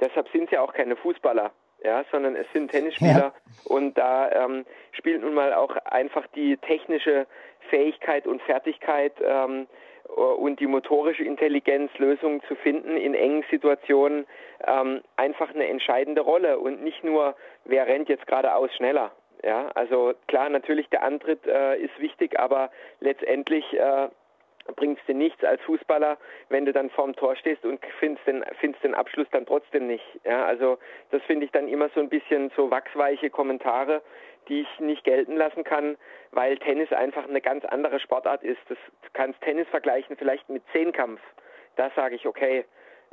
deshalb 0.00 0.28
sind 0.28 0.44
es 0.44 0.50
ja 0.50 0.60
auch 0.60 0.72
keine 0.72 0.96
Fußballer, 0.96 1.52
ja, 1.84 2.04
sondern 2.10 2.34
es 2.34 2.46
sind 2.52 2.70
Tennisspieler 2.70 3.32
ja. 3.32 3.34
und 3.64 3.96
da 3.96 4.30
ähm, 4.32 4.66
spielt 4.92 5.22
nun 5.22 5.34
mal 5.34 5.54
auch 5.54 5.76
einfach 5.86 6.26
die 6.34 6.56
technische 6.56 7.26
Fähigkeit 7.70 8.26
und 8.26 8.42
Fertigkeit 8.42 9.12
ähm, 9.22 9.62
äh, 9.62 9.83
und 10.08 10.60
die 10.60 10.66
motorische 10.66 11.24
Intelligenz, 11.24 11.90
Lösungen 11.98 12.42
zu 12.48 12.54
finden 12.56 12.96
in 12.96 13.14
engen 13.14 13.44
Situationen, 13.50 14.26
ähm, 14.66 15.02
einfach 15.16 15.54
eine 15.54 15.68
entscheidende 15.68 16.20
Rolle 16.20 16.58
und 16.58 16.82
nicht 16.82 17.02
nur, 17.04 17.34
wer 17.64 17.86
rennt 17.86 18.08
jetzt 18.08 18.26
geradeaus 18.26 18.72
schneller. 18.74 19.12
Ja, 19.42 19.68
also 19.74 20.14
klar, 20.26 20.48
natürlich 20.48 20.88
der 20.88 21.02
Antritt 21.02 21.46
äh, 21.46 21.76
ist 21.76 21.98
wichtig, 22.00 22.38
aber 22.38 22.70
letztendlich 23.00 23.64
äh, 23.74 24.08
bringt 24.76 24.98
es 24.98 25.06
dir 25.06 25.14
nichts 25.14 25.44
als 25.44 25.60
Fußballer, 25.62 26.16
wenn 26.48 26.64
du 26.64 26.72
dann 26.72 26.88
vorm 26.90 27.14
Tor 27.14 27.36
stehst 27.36 27.64
und 27.64 27.78
findest 27.98 28.26
den, 28.26 28.44
findest 28.60 28.82
den 28.82 28.94
Abschluss 28.94 29.26
dann 29.30 29.44
trotzdem 29.44 29.86
nicht. 29.86 30.04
Ja, 30.24 30.44
also 30.46 30.78
das 31.10 31.22
finde 31.24 31.44
ich 31.44 31.52
dann 31.52 31.68
immer 31.68 31.90
so 31.94 32.00
ein 32.00 32.08
bisschen 32.08 32.50
so 32.56 32.70
wachsweiche 32.70 33.28
Kommentare, 33.28 34.02
die 34.48 34.62
ich 34.62 34.80
nicht 34.80 35.04
gelten 35.04 35.36
lassen 35.36 35.64
kann, 35.64 35.96
weil 36.32 36.58
Tennis 36.58 36.92
einfach 36.92 37.28
eine 37.28 37.40
ganz 37.40 37.64
andere 37.64 38.00
Sportart 38.00 38.42
ist. 38.42 38.60
Das, 38.68 38.78
du 39.02 39.08
kannst 39.12 39.40
Tennis 39.42 39.68
vergleichen 39.68 40.16
vielleicht 40.16 40.48
mit 40.48 40.62
Zehnkampf. 40.72 41.20
Da 41.76 41.90
sage 41.96 42.14
ich, 42.14 42.26
okay, 42.26 42.64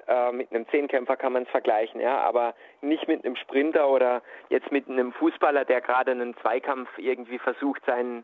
äh, 0.08 0.32
mit 0.32 0.52
einem 0.52 0.68
Zehnkämpfer 0.70 1.16
kann 1.16 1.34
man 1.34 1.44
es 1.44 1.50
vergleichen, 1.50 2.02
ja, 2.02 2.18
aber 2.20 2.56
nicht 2.82 3.08
mit 3.08 3.24
einem 3.24 3.36
Sprinter 3.36 3.90
oder 3.90 4.22
jetzt 4.50 4.72
mit 4.72 4.88
einem 4.90 5.14
Fußballer, 5.14 5.66
der 5.66 5.82
gerade 5.82 6.12
einen 6.12 6.36
Zweikampf 6.38 6.90
irgendwie 6.98 7.40
versucht, 7.40 7.84
seinen 7.86 8.24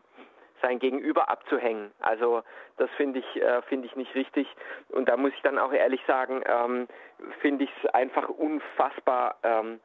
sein 0.60 0.80
Gegenüber 0.80 1.28
abzuhängen. 1.28 1.92
Also 2.00 2.42
das 2.78 2.90
finde 2.96 3.20
ich 3.20 3.42
äh, 3.42 3.62
finde 3.62 3.86
ich 3.86 3.94
nicht 3.94 4.14
richtig 4.16 4.48
und 4.88 5.08
da 5.08 5.16
muss 5.16 5.32
ich 5.34 5.42
dann 5.42 5.58
auch 5.58 5.72
ehrlich 5.72 6.00
sagen, 6.06 6.42
ähm, 6.46 6.88
finde 7.40 7.64
ich 7.64 7.70
es 7.82 7.90
einfach 7.90 8.28
unfassbar 8.28 9.36
ähm, 9.44 9.80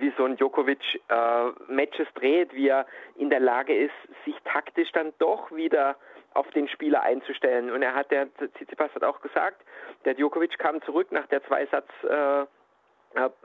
wie 0.00 0.12
so 0.16 0.24
ein 0.24 0.36
Djokovic 0.36 1.00
äh, 1.08 1.44
Matches 1.68 2.08
dreht, 2.14 2.54
wie 2.54 2.68
er 2.68 2.86
in 3.16 3.30
der 3.30 3.40
Lage 3.40 3.76
ist, 3.76 3.94
sich 4.24 4.36
taktisch 4.44 4.90
dann 4.92 5.12
doch 5.18 5.50
wieder 5.52 5.96
auf 6.34 6.48
den 6.50 6.68
Spieler 6.68 7.02
einzustellen. 7.02 7.70
Und 7.70 7.82
er 7.82 7.94
hat, 7.94 8.10
der 8.10 8.28
Tsitsipas 8.34 8.94
hat 8.94 9.04
auch 9.04 9.20
gesagt, 9.20 9.62
der 10.04 10.14
Djokovic 10.14 10.58
kam 10.58 10.82
zurück 10.82 11.10
nach 11.10 11.26
der 11.26 11.42
Zweisatz 11.44 11.88
äh, 12.04 12.44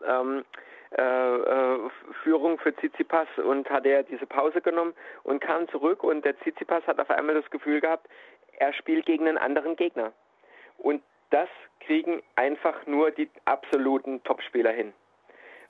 ähm, 0.07 0.43
äh, 0.95 1.01
äh, 1.01 1.89
Führung 2.21 2.59
für 2.59 2.75
Tsitsipas 2.75 3.27
und 3.37 3.67
hat 3.69 3.85
er 3.85 4.03
diese 4.03 4.27
Pause 4.27 4.61
genommen 4.61 4.93
und 5.23 5.39
kam 5.39 5.67
zurück 5.69 6.03
und 6.03 6.23
der 6.23 6.37
Tsitsipas 6.39 6.85
hat 6.85 6.99
auf 6.99 7.09
einmal 7.09 7.33
das 7.33 7.49
Gefühl 7.49 7.81
gehabt, 7.81 8.07
er 8.59 8.73
spielt 8.73 9.07
gegen 9.07 9.27
einen 9.27 9.39
anderen 9.39 9.75
Gegner. 9.75 10.13
Und 10.77 11.01
das 11.31 11.49
kriegen 11.79 12.21
einfach 12.35 12.85
nur 12.85 13.09
die 13.09 13.29
absoluten 13.45 14.23
Topspieler 14.23 14.71
hin. 14.71 14.93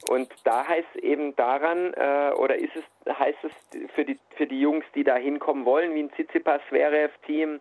Und 0.09 0.29
da 0.43 0.67
heißt 0.67 0.87
es 0.95 1.03
eben 1.03 1.35
daran, 1.35 1.93
äh, 1.93 2.31
oder 2.35 2.55
ist 2.55 2.75
es, 2.75 3.17
heißt 3.17 3.37
es 3.43 3.51
für 3.95 4.05
die, 4.05 4.19
für 4.35 4.47
die 4.47 4.59
Jungs, 4.59 4.85
die 4.95 5.03
da 5.03 5.15
hinkommen 5.15 5.65
wollen, 5.65 5.93
wie 5.95 6.03
ein 6.03 6.11
Tsitsipas, 6.11 6.61
Zverev, 6.69 7.13
Team, 7.25 7.59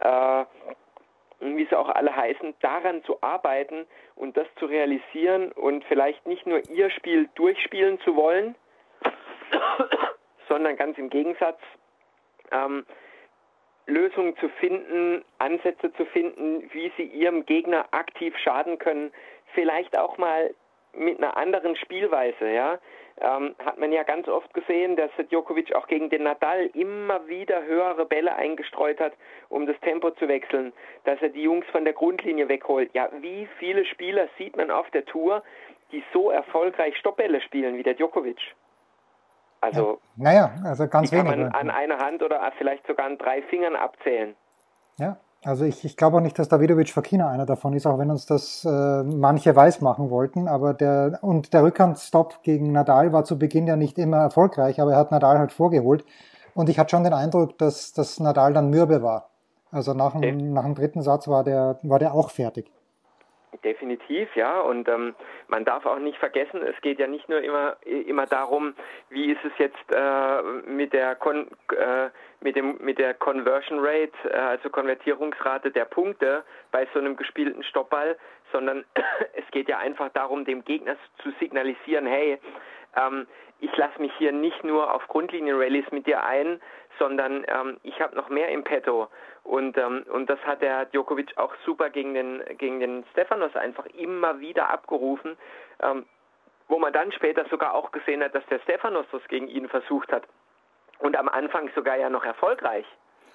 äh, 0.00 0.44
wie 1.40 1.66
sie 1.66 1.76
auch 1.76 1.88
alle 1.88 2.14
heißen, 2.14 2.54
daran 2.60 3.04
zu 3.04 3.18
arbeiten 3.22 3.86
und 4.16 4.36
das 4.36 4.46
zu 4.58 4.66
realisieren 4.66 5.52
und 5.52 5.84
vielleicht 5.84 6.26
nicht 6.26 6.46
nur 6.46 6.60
ihr 6.70 6.90
Spiel 6.90 7.28
durchspielen 7.34 8.00
zu 8.00 8.16
wollen, 8.16 8.54
sondern 10.48 10.76
ganz 10.76 10.96
im 10.98 11.10
Gegensatz, 11.10 11.58
ähm, 12.50 12.86
Lösungen 13.86 14.36
zu 14.38 14.48
finden, 14.48 15.24
Ansätze 15.38 15.92
zu 15.92 16.06
finden, 16.06 16.70
wie 16.72 16.90
sie 16.96 17.04
ihrem 17.04 17.44
Gegner 17.44 17.86
aktiv 17.90 18.34
schaden 18.38 18.78
können, 18.78 19.12
vielleicht 19.52 19.98
auch 19.98 20.16
mal 20.16 20.54
mit 20.96 21.18
einer 21.18 21.36
anderen 21.36 21.76
Spielweise, 21.76 22.48
ja, 22.50 22.78
ähm, 23.20 23.54
hat 23.64 23.78
man 23.78 23.92
ja 23.92 24.02
ganz 24.02 24.26
oft 24.26 24.52
gesehen, 24.54 24.96
dass 24.96 25.10
Djokovic 25.30 25.74
auch 25.74 25.86
gegen 25.86 26.10
den 26.10 26.24
Nadal 26.24 26.66
immer 26.74 27.26
wieder 27.28 27.64
höhere 27.64 28.06
Bälle 28.06 28.34
eingestreut 28.34 28.98
hat, 28.98 29.12
um 29.48 29.66
das 29.66 29.78
Tempo 29.80 30.10
zu 30.12 30.26
wechseln, 30.26 30.72
dass 31.04 31.20
er 31.22 31.28
die 31.28 31.42
Jungs 31.42 31.66
von 31.70 31.84
der 31.84 31.94
Grundlinie 31.94 32.48
wegholt. 32.48 32.90
Ja, 32.92 33.08
wie 33.20 33.48
viele 33.58 33.84
Spieler 33.84 34.28
sieht 34.36 34.56
man 34.56 34.70
auf 34.70 34.90
der 34.90 35.04
Tour, 35.04 35.42
die 35.92 36.02
so 36.12 36.30
erfolgreich 36.30 36.96
Stoppbälle 36.96 37.40
spielen 37.40 37.76
wie 37.76 37.84
der 37.84 37.94
Djokovic? 37.94 38.40
Also, 39.60 40.00
ja. 40.16 40.24
naja, 40.24 40.54
also 40.64 40.88
ganz 40.88 41.10
die 41.10 41.16
kann 41.16 41.26
wenige. 41.26 41.50
man 41.50 41.54
an 41.54 41.70
einer 41.70 41.98
Hand 41.98 42.22
oder 42.22 42.52
vielleicht 42.58 42.86
sogar 42.86 43.06
an 43.06 43.16
drei 43.16 43.42
Fingern 43.42 43.76
abzählen. 43.76 44.34
Ja, 44.98 45.16
also 45.44 45.64
ich, 45.64 45.84
ich 45.84 45.96
glaube 45.96 46.16
auch 46.16 46.20
nicht, 46.20 46.38
dass 46.38 46.48
Davidovic 46.48 46.90
Fakina 46.90 47.28
einer 47.28 47.44
davon 47.44 47.74
ist, 47.74 47.86
auch 47.86 47.98
wenn 47.98 48.10
uns 48.10 48.24
das 48.24 48.64
äh, 48.64 49.02
manche 49.02 49.54
weiß 49.54 49.82
machen 49.82 50.10
wollten. 50.10 50.48
Aber 50.48 50.72
der 50.72 51.18
und 51.20 51.52
der 51.52 51.62
Rückhandstop 51.62 52.42
gegen 52.42 52.72
Nadal 52.72 53.12
war 53.12 53.24
zu 53.24 53.38
Beginn 53.38 53.66
ja 53.66 53.76
nicht 53.76 53.98
immer 53.98 54.18
erfolgreich, 54.18 54.80
aber 54.80 54.92
er 54.92 54.98
hat 54.98 55.10
Nadal 55.10 55.38
halt 55.38 55.52
vorgeholt. 55.52 56.04
Und 56.54 56.68
ich 56.68 56.78
hatte 56.78 56.90
schon 56.90 57.04
den 57.04 57.12
Eindruck, 57.12 57.58
dass, 57.58 57.92
dass 57.92 58.20
Nadal 58.20 58.54
dann 58.54 58.70
mürbe 58.70 59.02
war. 59.02 59.30
Also 59.70 59.92
nach 59.92 60.12
dem, 60.12 60.18
okay. 60.18 60.32
nach 60.32 60.64
dem 60.64 60.74
dritten 60.74 61.02
Satz 61.02 61.28
war 61.28 61.44
der, 61.44 61.78
war 61.82 61.98
der 61.98 62.14
auch 62.14 62.30
fertig. 62.30 62.70
Definitiv, 63.62 64.34
ja. 64.34 64.60
Und 64.60 64.88
ähm, 64.88 65.14
man 65.48 65.64
darf 65.64 65.86
auch 65.86 65.98
nicht 65.98 66.18
vergessen, 66.18 66.62
es 66.62 66.80
geht 66.80 66.98
ja 66.98 67.06
nicht 67.06 67.28
nur 67.28 67.40
immer, 67.40 67.76
immer 67.84 68.26
darum, 68.26 68.74
wie 69.10 69.30
ist 69.32 69.44
es 69.44 69.52
jetzt 69.58 69.92
äh, 69.94 70.42
mit, 70.66 70.92
der 70.92 71.14
Kon 71.14 71.48
äh, 71.76 72.10
mit, 72.40 72.56
dem, 72.56 72.78
mit 72.80 72.98
der 72.98 73.14
Conversion 73.14 73.78
Rate, 73.80 74.12
äh, 74.30 74.36
also 74.36 74.70
Konvertierungsrate 74.70 75.70
der 75.70 75.84
Punkte 75.84 76.44
bei 76.72 76.86
so 76.92 76.98
einem 76.98 77.16
gespielten 77.16 77.62
Stoppball, 77.62 78.16
sondern 78.52 78.84
es 79.34 79.48
geht 79.50 79.68
ja 79.68 79.78
einfach 79.78 80.10
darum, 80.10 80.44
dem 80.44 80.64
Gegner 80.64 80.96
zu 81.22 81.30
signalisieren, 81.38 82.06
hey, 82.06 82.38
ähm, 82.96 83.26
ich 83.60 83.74
lasse 83.76 84.00
mich 84.00 84.12
hier 84.18 84.32
nicht 84.32 84.62
nur 84.64 84.92
auf 84.92 85.06
Grundlinien-Rallies 85.08 85.90
mit 85.90 86.06
dir 86.06 86.24
ein, 86.24 86.60
sondern 86.98 87.44
ähm, 87.48 87.78
ich 87.82 88.00
habe 88.00 88.14
noch 88.16 88.28
mehr 88.28 88.48
im 88.48 88.64
Petto. 88.64 89.08
Und, 89.44 89.76
ähm, 89.76 90.04
und 90.10 90.28
das 90.28 90.40
hat 90.40 90.62
der 90.62 90.86
Djokovic 90.86 91.36
auch 91.36 91.54
super 91.64 91.90
gegen 91.90 92.14
den, 92.14 92.42
gegen 92.56 92.80
den 92.80 93.04
Stefanos 93.12 93.54
einfach 93.54 93.86
immer 93.86 94.40
wieder 94.40 94.70
abgerufen, 94.70 95.36
ähm, 95.82 96.06
wo 96.66 96.78
man 96.78 96.92
dann 96.94 97.12
später 97.12 97.44
sogar 97.50 97.74
auch 97.74 97.92
gesehen 97.92 98.22
hat, 98.24 98.34
dass 98.34 98.44
der 98.46 98.58
Stefanos 98.60 99.06
das 99.12 99.22
gegen 99.28 99.48
ihn 99.48 99.68
versucht 99.68 100.10
hat. 100.10 100.24
Und 100.98 101.16
am 101.16 101.28
Anfang 101.28 101.70
sogar 101.74 101.96
ja 101.96 102.08
noch 102.08 102.24
erfolgreich. 102.24 102.86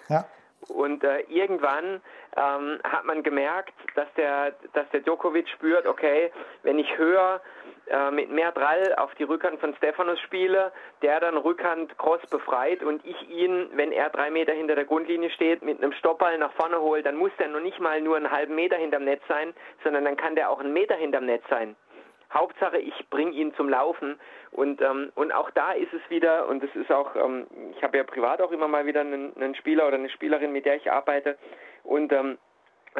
Ja. 0.07 0.25
Und 0.67 1.03
äh, 1.03 1.21
irgendwann 1.29 2.01
ähm, 2.35 2.79
hat 2.83 3.05
man 3.05 3.23
gemerkt, 3.23 3.73
dass 3.95 4.07
der, 4.15 4.53
dass 4.73 4.89
der 4.91 5.01
Djokovic 5.01 5.47
spürt, 5.49 5.87
okay, 5.87 6.31
wenn 6.63 6.77
ich 6.77 6.97
höher 6.97 7.41
äh, 7.89 8.11
mit 8.11 8.29
mehr 8.29 8.51
Drall 8.51 8.93
auf 8.95 9.15
die 9.15 9.23
Rückhand 9.23 9.59
von 9.59 9.73
Stefanos 9.75 10.19
spiele, 10.19 10.71
der 11.01 11.19
dann 11.19 11.37
Rückhand 11.37 11.97
Cross 11.97 12.21
befreit 12.29 12.83
und 12.83 13.03
ich 13.05 13.29
ihn, 13.29 13.69
wenn 13.73 13.91
er 13.91 14.09
drei 14.09 14.29
Meter 14.29 14.53
hinter 14.53 14.75
der 14.75 14.85
Grundlinie 14.85 15.31
steht, 15.31 15.63
mit 15.63 15.81
einem 15.81 15.93
Stoppball 15.93 16.37
nach 16.37 16.51
vorne 16.53 16.79
hole, 16.79 17.01
dann 17.01 17.15
muss 17.15 17.31
der 17.39 17.47
noch 17.47 17.61
nicht 17.61 17.79
mal 17.79 18.01
nur 18.01 18.17
einen 18.17 18.31
halben 18.31 18.53
Meter 18.53 18.75
hinterm 18.75 19.05
Netz 19.05 19.23
sein, 19.27 19.53
sondern 19.83 20.05
dann 20.05 20.17
kann 20.17 20.35
der 20.35 20.51
auch 20.51 20.59
einen 20.59 20.73
Meter 20.73 20.95
hinterm 20.95 21.25
Netz 21.25 21.43
sein. 21.49 21.75
Hauptsache, 22.33 22.77
ich 22.77 23.09
bringe 23.09 23.31
ihn 23.31 23.53
zum 23.55 23.69
Laufen. 23.69 24.19
Und, 24.51 24.81
ähm, 24.81 25.11
und 25.15 25.31
auch 25.31 25.49
da 25.51 25.71
ist 25.71 25.93
es 25.93 26.01
wieder, 26.09 26.47
und 26.47 26.63
das 26.63 26.69
ist 26.75 26.91
auch, 26.91 27.15
ähm, 27.15 27.47
ich 27.75 27.83
habe 27.83 27.97
ja 27.97 28.03
privat 28.03 28.41
auch 28.41 28.51
immer 28.51 28.67
mal 28.67 28.85
wieder 28.85 29.01
einen, 29.01 29.35
einen, 29.35 29.55
Spieler 29.55 29.87
oder 29.87 29.97
eine 29.97 30.09
Spielerin, 30.09 30.51
mit 30.51 30.65
der 30.65 30.75
ich 30.75 30.91
arbeite. 30.91 31.37
Und 31.83 32.11
ähm, 32.11 32.37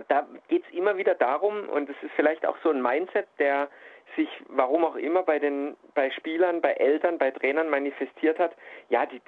da 0.07 0.27
geht 0.47 0.63
es 0.65 0.73
immer 0.73 0.97
wieder 0.97 1.15
darum, 1.15 1.67
und 1.69 1.89
es 1.89 1.95
ist 2.01 2.11
vielleicht 2.15 2.45
auch 2.45 2.57
so 2.63 2.69
ein 2.69 2.81
Mindset, 2.81 3.27
der 3.39 3.69
sich, 4.15 4.29
warum 4.47 4.83
auch 4.83 4.95
immer, 4.95 5.23
bei 5.23 5.39
den 5.39 5.77
bei 5.93 6.09
Spielern, 6.11 6.61
bei 6.61 6.73
Eltern, 6.73 7.17
bei 7.17 7.31
Trainern 7.31 7.69
manifestiert 7.69 8.39
hat, 8.39 8.55
ja, 8.89 9.05
die, 9.05 9.21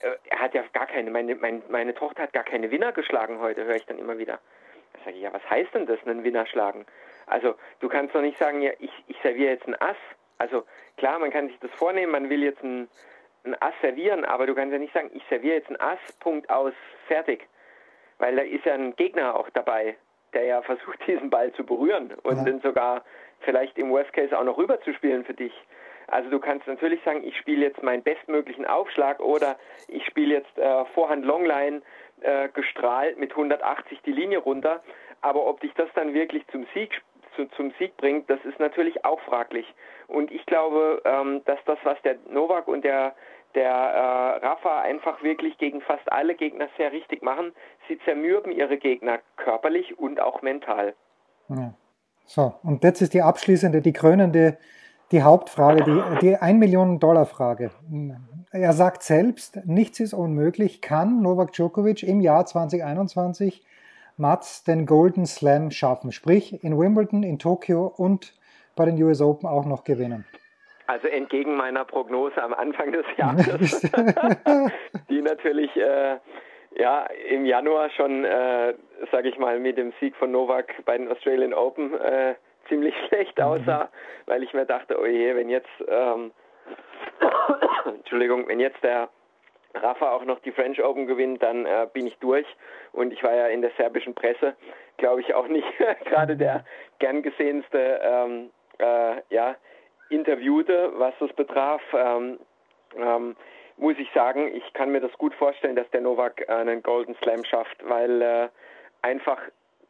äh, 0.00 0.16
er 0.28 0.38
hat 0.38 0.54
ja 0.54 0.62
gar 0.72 0.86
keine, 0.86 1.10
meine, 1.10 1.34
meine, 1.34 1.62
meine 1.68 1.94
Tochter 1.94 2.22
hat 2.24 2.32
gar 2.32 2.44
keine 2.44 2.70
Winner 2.70 2.92
geschlagen 2.92 3.40
heute, 3.40 3.64
höre 3.64 3.76
ich 3.76 3.86
dann 3.86 3.98
immer 3.98 4.18
wieder. 4.18 4.38
Da 4.92 4.98
sage 5.04 5.16
ich, 5.16 5.22
ja, 5.22 5.32
was 5.32 5.48
heißt 5.48 5.74
denn 5.74 5.86
das, 5.86 5.98
einen 6.04 6.24
Winner 6.24 6.46
schlagen? 6.46 6.86
Also 7.30 7.54
du 7.78 7.88
kannst 7.88 8.14
doch 8.14 8.20
nicht 8.20 8.38
sagen, 8.38 8.60
ja, 8.60 8.72
ich, 8.80 8.90
ich 9.06 9.16
serviere 9.22 9.52
jetzt 9.52 9.66
ein 9.66 9.80
Ass. 9.80 9.96
Also 10.38 10.64
klar, 10.96 11.18
man 11.18 11.30
kann 11.30 11.46
sich 11.46 11.58
das 11.60 11.70
vornehmen, 11.72 12.10
man 12.10 12.28
will 12.28 12.42
jetzt 12.42 12.62
ein, 12.64 12.88
ein 13.44 13.54
Ass 13.60 13.74
servieren, 13.80 14.24
aber 14.24 14.46
du 14.46 14.54
kannst 14.54 14.72
ja 14.72 14.78
nicht 14.78 14.92
sagen, 14.92 15.10
ich 15.14 15.22
serviere 15.28 15.54
jetzt 15.54 15.70
ein 15.70 15.80
Ass, 15.80 16.00
Punkt 16.18 16.50
aus, 16.50 16.72
fertig. 17.06 17.48
Weil 18.18 18.34
da 18.34 18.42
ist 18.42 18.64
ja 18.64 18.74
ein 18.74 18.96
Gegner 18.96 19.36
auch 19.36 19.48
dabei, 19.50 19.96
der 20.34 20.44
ja 20.44 20.62
versucht, 20.62 20.98
diesen 21.06 21.30
Ball 21.30 21.52
zu 21.52 21.64
berühren 21.64 22.12
und 22.24 22.38
ja. 22.38 22.44
den 22.44 22.60
sogar 22.62 23.04
vielleicht 23.40 23.78
im 23.78 23.90
Worst 23.90 24.12
Case 24.12 24.36
auch 24.36 24.44
noch 24.44 24.58
rüber 24.58 24.80
zu 24.80 24.92
spielen 24.92 25.24
für 25.24 25.34
dich. 25.34 25.54
Also 26.08 26.28
du 26.30 26.40
kannst 26.40 26.66
natürlich 26.66 27.00
sagen, 27.04 27.22
ich 27.22 27.36
spiele 27.36 27.64
jetzt 27.64 27.82
meinen 27.84 28.02
bestmöglichen 28.02 28.66
Aufschlag 28.66 29.20
oder 29.20 29.56
ich 29.86 30.04
spiele 30.04 30.34
jetzt 30.34 30.58
äh, 30.58 30.84
Vorhand 30.86 31.24
Longline 31.24 31.82
äh, 32.22 32.48
gestrahlt 32.48 33.18
mit 33.18 33.30
180 33.30 34.02
die 34.02 34.12
Linie 34.12 34.38
runter. 34.38 34.82
Aber 35.20 35.46
ob 35.46 35.60
dich 35.60 35.72
das 35.74 35.88
dann 35.94 36.12
wirklich 36.12 36.44
zum 36.48 36.66
Sieg 36.74 37.00
zu, 37.48 37.56
zum 37.56 37.72
Sieg 37.78 37.96
bringt, 37.96 38.28
das 38.28 38.40
ist 38.44 38.58
natürlich 38.58 39.04
auch 39.04 39.20
fraglich. 39.20 39.66
Und 40.08 40.30
ich 40.30 40.44
glaube, 40.46 41.02
ähm, 41.04 41.42
dass 41.44 41.58
das, 41.66 41.78
was 41.84 42.00
der 42.02 42.16
Novak 42.30 42.68
und 42.68 42.84
der, 42.84 43.14
der 43.54 43.70
äh, 43.70 44.46
Rafa 44.46 44.80
einfach 44.80 45.22
wirklich 45.22 45.56
gegen 45.58 45.80
fast 45.80 46.10
alle 46.12 46.34
Gegner 46.34 46.68
sehr 46.76 46.92
richtig 46.92 47.22
machen, 47.22 47.52
sie 47.88 47.98
zermürben 48.04 48.52
ihre 48.52 48.78
Gegner 48.78 49.18
körperlich 49.36 49.98
und 49.98 50.20
auch 50.20 50.42
mental. 50.42 50.94
Ja. 51.48 51.74
So, 52.24 52.54
und 52.62 52.84
jetzt 52.84 53.02
ist 53.02 53.14
die 53.14 53.22
abschließende, 53.22 53.80
die 53.80 53.92
krönende, 53.92 54.58
die 55.10 55.22
Hauptfrage, 55.22 55.82
die, 55.82 56.02
die 56.20 56.36
1 56.36 56.58
Million 56.60 57.00
Dollar 57.00 57.26
Frage. 57.26 57.72
Er 58.52 58.72
sagt 58.72 59.02
selbst, 59.02 59.66
nichts 59.66 59.98
ist 59.98 60.12
unmöglich. 60.12 60.80
Kann 60.80 61.22
Novak 61.22 61.52
Djokovic 61.52 62.04
im 62.04 62.20
Jahr 62.20 62.46
2021 62.46 63.64
Mats 64.20 64.62
den 64.64 64.86
Golden 64.86 65.26
Slam 65.26 65.70
schaffen? 65.70 66.12
Sprich, 66.12 66.62
in 66.62 66.78
Wimbledon, 66.78 67.22
in 67.22 67.38
Tokio 67.38 67.92
und 67.96 68.34
bei 68.76 68.84
den 68.84 69.02
US 69.02 69.20
Open 69.20 69.48
auch 69.48 69.66
noch 69.66 69.84
gewinnen? 69.84 70.24
Also 70.86 71.08
entgegen 71.08 71.56
meiner 71.56 71.84
Prognose 71.84 72.42
am 72.42 72.52
Anfang 72.52 72.92
des 72.92 73.06
Jahres, 73.16 73.80
die 75.08 75.22
natürlich 75.22 75.74
äh, 75.76 76.18
ja, 76.76 77.06
im 77.28 77.46
Januar 77.46 77.90
schon, 77.90 78.24
äh, 78.24 78.74
sage 79.10 79.28
ich 79.28 79.38
mal, 79.38 79.58
mit 79.58 79.76
dem 79.76 79.92
Sieg 80.00 80.14
von 80.16 80.30
Novak 80.30 80.72
bei 80.84 80.96
den 80.96 81.10
Australian 81.10 81.54
Open 81.54 81.94
äh, 81.94 82.34
ziemlich 82.68 82.94
schlecht 83.08 83.38
mhm. 83.38 83.44
aussah, 83.44 83.88
weil 84.26 84.42
ich 84.42 84.52
mir 84.52 84.66
dachte, 84.66 84.98
oh 85.00 85.06
je, 85.06 85.34
wenn 85.34 85.48
jetzt, 85.48 85.68
ähm, 85.88 86.32
Entschuldigung, 87.84 88.46
wenn 88.48 88.60
jetzt 88.60 88.82
der 88.82 89.08
Rafa 89.74 90.10
auch 90.10 90.24
noch 90.24 90.40
die 90.40 90.52
French 90.52 90.82
Open 90.82 91.06
gewinnt, 91.06 91.42
dann 91.42 91.66
äh, 91.66 91.86
bin 91.92 92.06
ich 92.06 92.16
durch. 92.18 92.46
Und 92.92 93.12
ich 93.12 93.22
war 93.22 93.34
ja 93.34 93.46
in 93.46 93.62
der 93.62 93.70
serbischen 93.76 94.14
Presse, 94.14 94.56
glaube 94.96 95.20
ich, 95.20 95.34
auch 95.34 95.48
nicht 95.48 95.66
gerade 96.04 96.36
der 96.36 96.64
gern 96.98 97.22
gesehenste 97.22 98.00
ähm, 98.02 98.50
äh, 98.78 99.16
ja, 99.30 99.56
Interviewte, 100.08 100.92
was 100.96 101.14
das 101.20 101.32
betraf. 101.34 101.82
Ähm, 101.94 102.38
ähm, 102.96 103.36
muss 103.76 103.96
ich 103.98 104.10
sagen, 104.12 104.54
ich 104.54 104.72
kann 104.74 104.90
mir 104.90 105.00
das 105.00 105.12
gut 105.16 105.34
vorstellen, 105.34 105.76
dass 105.76 105.88
der 105.90 106.02
Novak 106.02 106.42
äh, 106.48 106.52
einen 106.52 106.82
Golden 106.82 107.14
Slam 107.22 107.44
schafft, 107.44 107.76
weil 107.88 108.20
äh, 108.20 108.48
einfach 109.02 109.40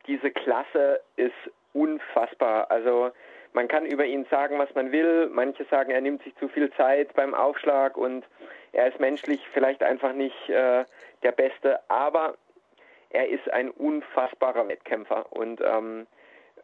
diese 0.06 0.30
Klasse 0.30 1.00
ist 1.16 1.32
unfassbar. 1.72 2.70
Also 2.70 3.10
man 3.52 3.68
kann 3.68 3.86
über 3.86 4.04
ihn 4.04 4.26
sagen, 4.30 4.58
was 4.58 4.74
man 4.74 4.92
will. 4.92 5.28
Manche 5.32 5.64
sagen, 5.64 5.90
er 5.90 6.00
nimmt 6.00 6.22
sich 6.22 6.34
zu 6.36 6.48
viel 6.48 6.70
Zeit 6.72 7.14
beim 7.14 7.34
Aufschlag 7.34 7.96
und 7.96 8.24
er 8.72 8.88
ist 8.88 9.00
menschlich 9.00 9.40
vielleicht 9.52 9.82
einfach 9.82 10.12
nicht 10.12 10.48
äh, 10.48 10.84
der 11.22 11.32
Beste, 11.32 11.80
aber 11.88 12.34
er 13.10 13.28
ist 13.28 13.50
ein 13.52 13.70
unfassbarer 13.70 14.68
Wettkämpfer 14.68 15.26
und 15.30 15.60
ähm, 15.60 16.06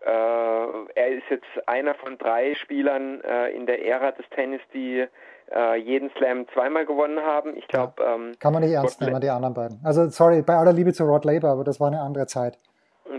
äh, 0.00 0.08
er 0.08 1.08
ist 1.08 1.24
jetzt 1.28 1.68
einer 1.68 1.94
von 1.94 2.18
drei 2.18 2.54
Spielern 2.54 3.20
äh, 3.22 3.48
in 3.48 3.66
der 3.66 3.84
Ära 3.84 4.12
des 4.12 4.28
Tennis, 4.30 4.60
die 4.72 5.06
äh, 5.52 5.76
jeden 5.76 6.10
Slam 6.10 6.46
zweimal 6.54 6.86
gewonnen 6.86 7.20
haben. 7.20 7.56
Ich 7.56 7.66
glaube, 7.66 7.94
ja. 7.98 8.14
ähm, 8.14 8.32
kann 8.38 8.52
man 8.52 8.62
nicht 8.62 8.72
ernst 8.72 9.00
Rod 9.00 9.08
nehmen, 9.08 9.20
die 9.20 9.30
anderen 9.30 9.54
beiden. 9.54 9.80
Also 9.84 10.08
sorry, 10.08 10.42
bei 10.42 10.54
aller 10.54 10.72
Liebe 10.72 10.92
zu 10.92 11.04
Rod 11.04 11.24
Laver, 11.24 11.48
aber 11.48 11.64
das 11.64 11.80
war 11.80 11.88
eine 11.88 12.00
andere 12.00 12.26
Zeit. 12.26 12.58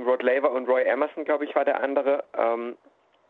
Rod 0.05 0.23
Laver 0.23 0.51
und 0.51 0.67
Roy 0.67 0.83
Emerson, 0.83 1.25
glaube 1.25 1.45
ich, 1.45 1.55
war 1.55 1.65
der 1.65 1.81
andere. 1.81 2.23
Ähm, 2.37 2.77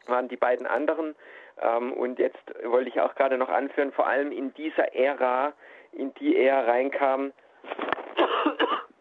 waren 0.09 0.27
die 0.27 0.37
beiden 0.37 0.67
anderen. 0.67 1.15
Ähm, 1.61 1.93
und 1.93 2.19
jetzt 2.19 2.53
wollte 2.63 2.89
ich 2.89 3.01
auch 3.01 3.15
gerade 3.15 3.37
noch 3.37 3.49
anführen, 3.49 3.91
vor 3.91 4.07
allem 4.07 4.31
in 4.31 4.53
dieser 4.53 4.95
Ära, 4.95 5.53
in 5.91 6.13
die 6.15 6.35
er 6.35 6.67
reinkam, 6.67 7.33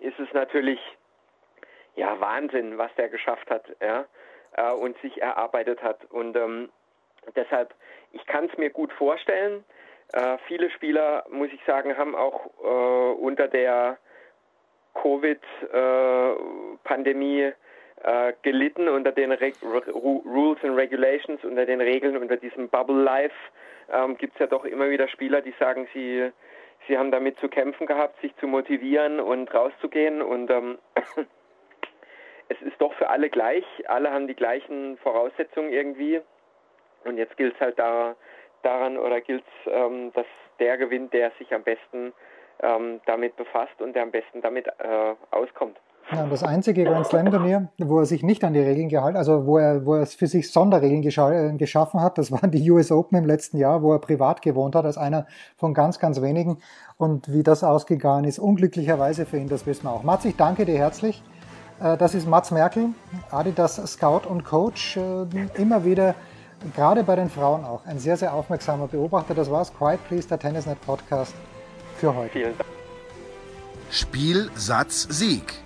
ist 0.01 0.19
es 0.19 0.33
natürlich 0.33 0.81
ja 1.97 2.19
Wahnsinn, 2.21 2.79
was 2.79 2.95
der 2.97 3.09
geschafft 3.09 3.51
hat, 3.51 3.65
ja, 3.81 4.05
äh, 4.53 4.71
und 4.73 4.97
sich 5.01 5.21
erarbeitet 5.21 5.83
hat. 5.83 6.05
Und 6.11 6.37
ähm, 6.37 6.71
deshalb, 7.35 7.75
ich 8.13 8.25
kann 8.27 8.45
es 8.47 8.57
mir 8.59 8.71
gut 8.71 8.93
vorstellen. 8.93 9.65
Äh, 10.13 10.39
viele 10.47 10.71
Spieler, 10.71 11.25
muss 11.31 11.49
ich 11.53 11.61
sagen, 11.65 11.97
haben 11.97 12.15
auch 12.15 12.47
äh, 12.63 13.15
unter 13.19 13.49
der 13.49 13.99
Covid-Pandemie 14.95 17.53
äh, 18.07 18.35
gelitten 18.43 18.89
unter 18.89 19.11
den 19.11 19.33
Re 19.33 19.53
Rules 19.63 20.63
and 20.63 20.77
Regulations, 20.77 21.45
unter 21.45 21.67
den 21.67 21.81
Regeln, 21.81 22.17
unter 22.17 22.37
diesem 22.37 22.69
Bubble 22.69 23.03
Life. 23.03 23.35
Ähm, 23.93 24.17
Gibt 24.17 24.35
es 24.35 24.39
ja 24.39 24.47
doch 24.47 24.65
immer 24.65 24.89
wieder 24.89 25.09
Spieler, 25.09 25.41
die 25.41 25.53
sagen, 25.59 25.89
sie, 25.93 26.31
sie 26.87 26.97
haben 26.97 27.11
damit 27.11 27.37
zu 27.41 27.49
kämpfen 27.49 27.85
gehabt, 27.87 28.21
sich 28.21 28.35
zu 28.37 28.47
motivieren 28.47 29.19
und 29.19 29.53
rauszugehen. 29.53 30.23
Und 30.23 30.51
ähm, 30.53 30.79
es 32.49 32.63
ist 32.63 32.81
doch 32.81 32.95
für 32.95 33.11
alle 33.11 33.29
gleich. 33.29 33.65
Alle 33.89 34.13
haben 34.13 34.29
die 34.29 34.37
gleichen 34.37 34.97
Voraussetzungen 34.99 35.73
irgendwie. 35.73 36.21
Und 37.05 37.19
jetzt 37.19 37.37
gilt 37.37 37.55
es 37.55 37.61
halt 37.61 37.77
da, 37.77 38.15
daran 38.63 38.99
oder 38.99 39.21
gilt 39.21 39.43
es, 39.43 39.73
ähm, 39.73 40.13
das, 40.15 40.27
der 40.61 40.79
gewinnt, 40.79 41.13
der 41.13 41.33
sich 41.39 41.53
am 41.53 41.65
besten 41.65 42.13
ähm, 42.63 43.01
damit 43.07 43.35
befasst 43.35 43.81
und 43.81 43.95
der 43.95 44.05
am 44.05 44.13
besten 44.13 44.43
damit 44.43 44.69
äh, 44.69 45.15
auskommt. 45.33 45.77
Ja, 46.13 46.25
das 46.25 46.45
einzige 46.45 46.85
Grand 46.85 47.05
Slam 47.05 47.33
Turnier, 47.33 47.69
wo 47.79 47.99
er 47.99 48.07
sich 48.07 48.23
nicht 48.23 48.45
an 48.45 48.53
die 48.53 48.61
Regeln 48.61 48.89
gehalten, 48.89 49.17
also 49.17 49.45
wo 49.45 49.59
er, 49.59 49.85
wo 49.85 49.95
er 49.97 50.07
für 50.07 50.29
sich 50.29 50.53
Sonderregeln 50.53 51.03
äh, 51.03 51.57
geschaffen 51.57 52.01
hat, 52.01 52.17
das 52.17 52.31
waren 52.31 52.53
die 52.53 52.71
US 52.71 52.93
Open 52.93 53.19
im 53.19 53.25
letzten 53.25 53.57
Jahr, 53.57 53.83
wo 53.83 53.93
er 53.93 53.99
privat 53.99 54.41
gewohnt 54.41 54.77
hat, 54.77 54.85
als 54.85 54.99
einer 54.99 55.27
von 55.57 55.75
ganz, 55.75 55.99
ganz 55.99 56.23
wenigen. 56.23 56.59
Und 56.97 57.33
wie 57.33 57.43
das 57.43 57.65
ausgegangen 57.65 58.25
ist, 58.25 58.39
unglücklicherweise 58.39 59.27
für 59.27 59.39
ihn, 59.39 59.49
das 59.49 59.67
wissen 59.67 59.85
wir 59.85 59.91
auch. 59.91 60.05
Mats, 60.05 60.25
ich 60.25 60.37
danke 60.37 60.65
dir 60.65 60.79
herzlich. 60.79 61.25
Äh, 61.81 61.97
das 61.97 62.15
ist 62.15 62.29
Mats 62.29 62.53
Merkel, 62.53 62.91
Adidas 63.33 63.75
Scout 63.75 64.29
und 64.29 64.45
Coach, 64.45 64.97
äh, 64.97 65.27
immer 65.57 65.85
wieder, 65.85 66.15
gerade 66.77 67.03
bei 67.03 67.17
den 67.17 67.31
Frauen 67.31 67.65
auch, 67.65 67.85
ein 67.85 67.99
sehr, 67.99 68.17
sehr 68.17 68.33
aufmerksamer 68.33 68.87
Beobachter. 68.87 69.35
Das 69.35 69.51
war's. 69.51 69.73
Quiet 69.77 69.99
Please, 70.07 70.29
der 70.29 70.39
Tennisnet 70.39 70.81
Podcast 70.83 71.35
für 71.97 72.15
heute. 72.15 72.31
Vielen 72.31 72.57
Dank. 72.57 72.71
Spiel, 73.91 74.51
Satz, 74.55 75.09
Sieg. 75.11 75.66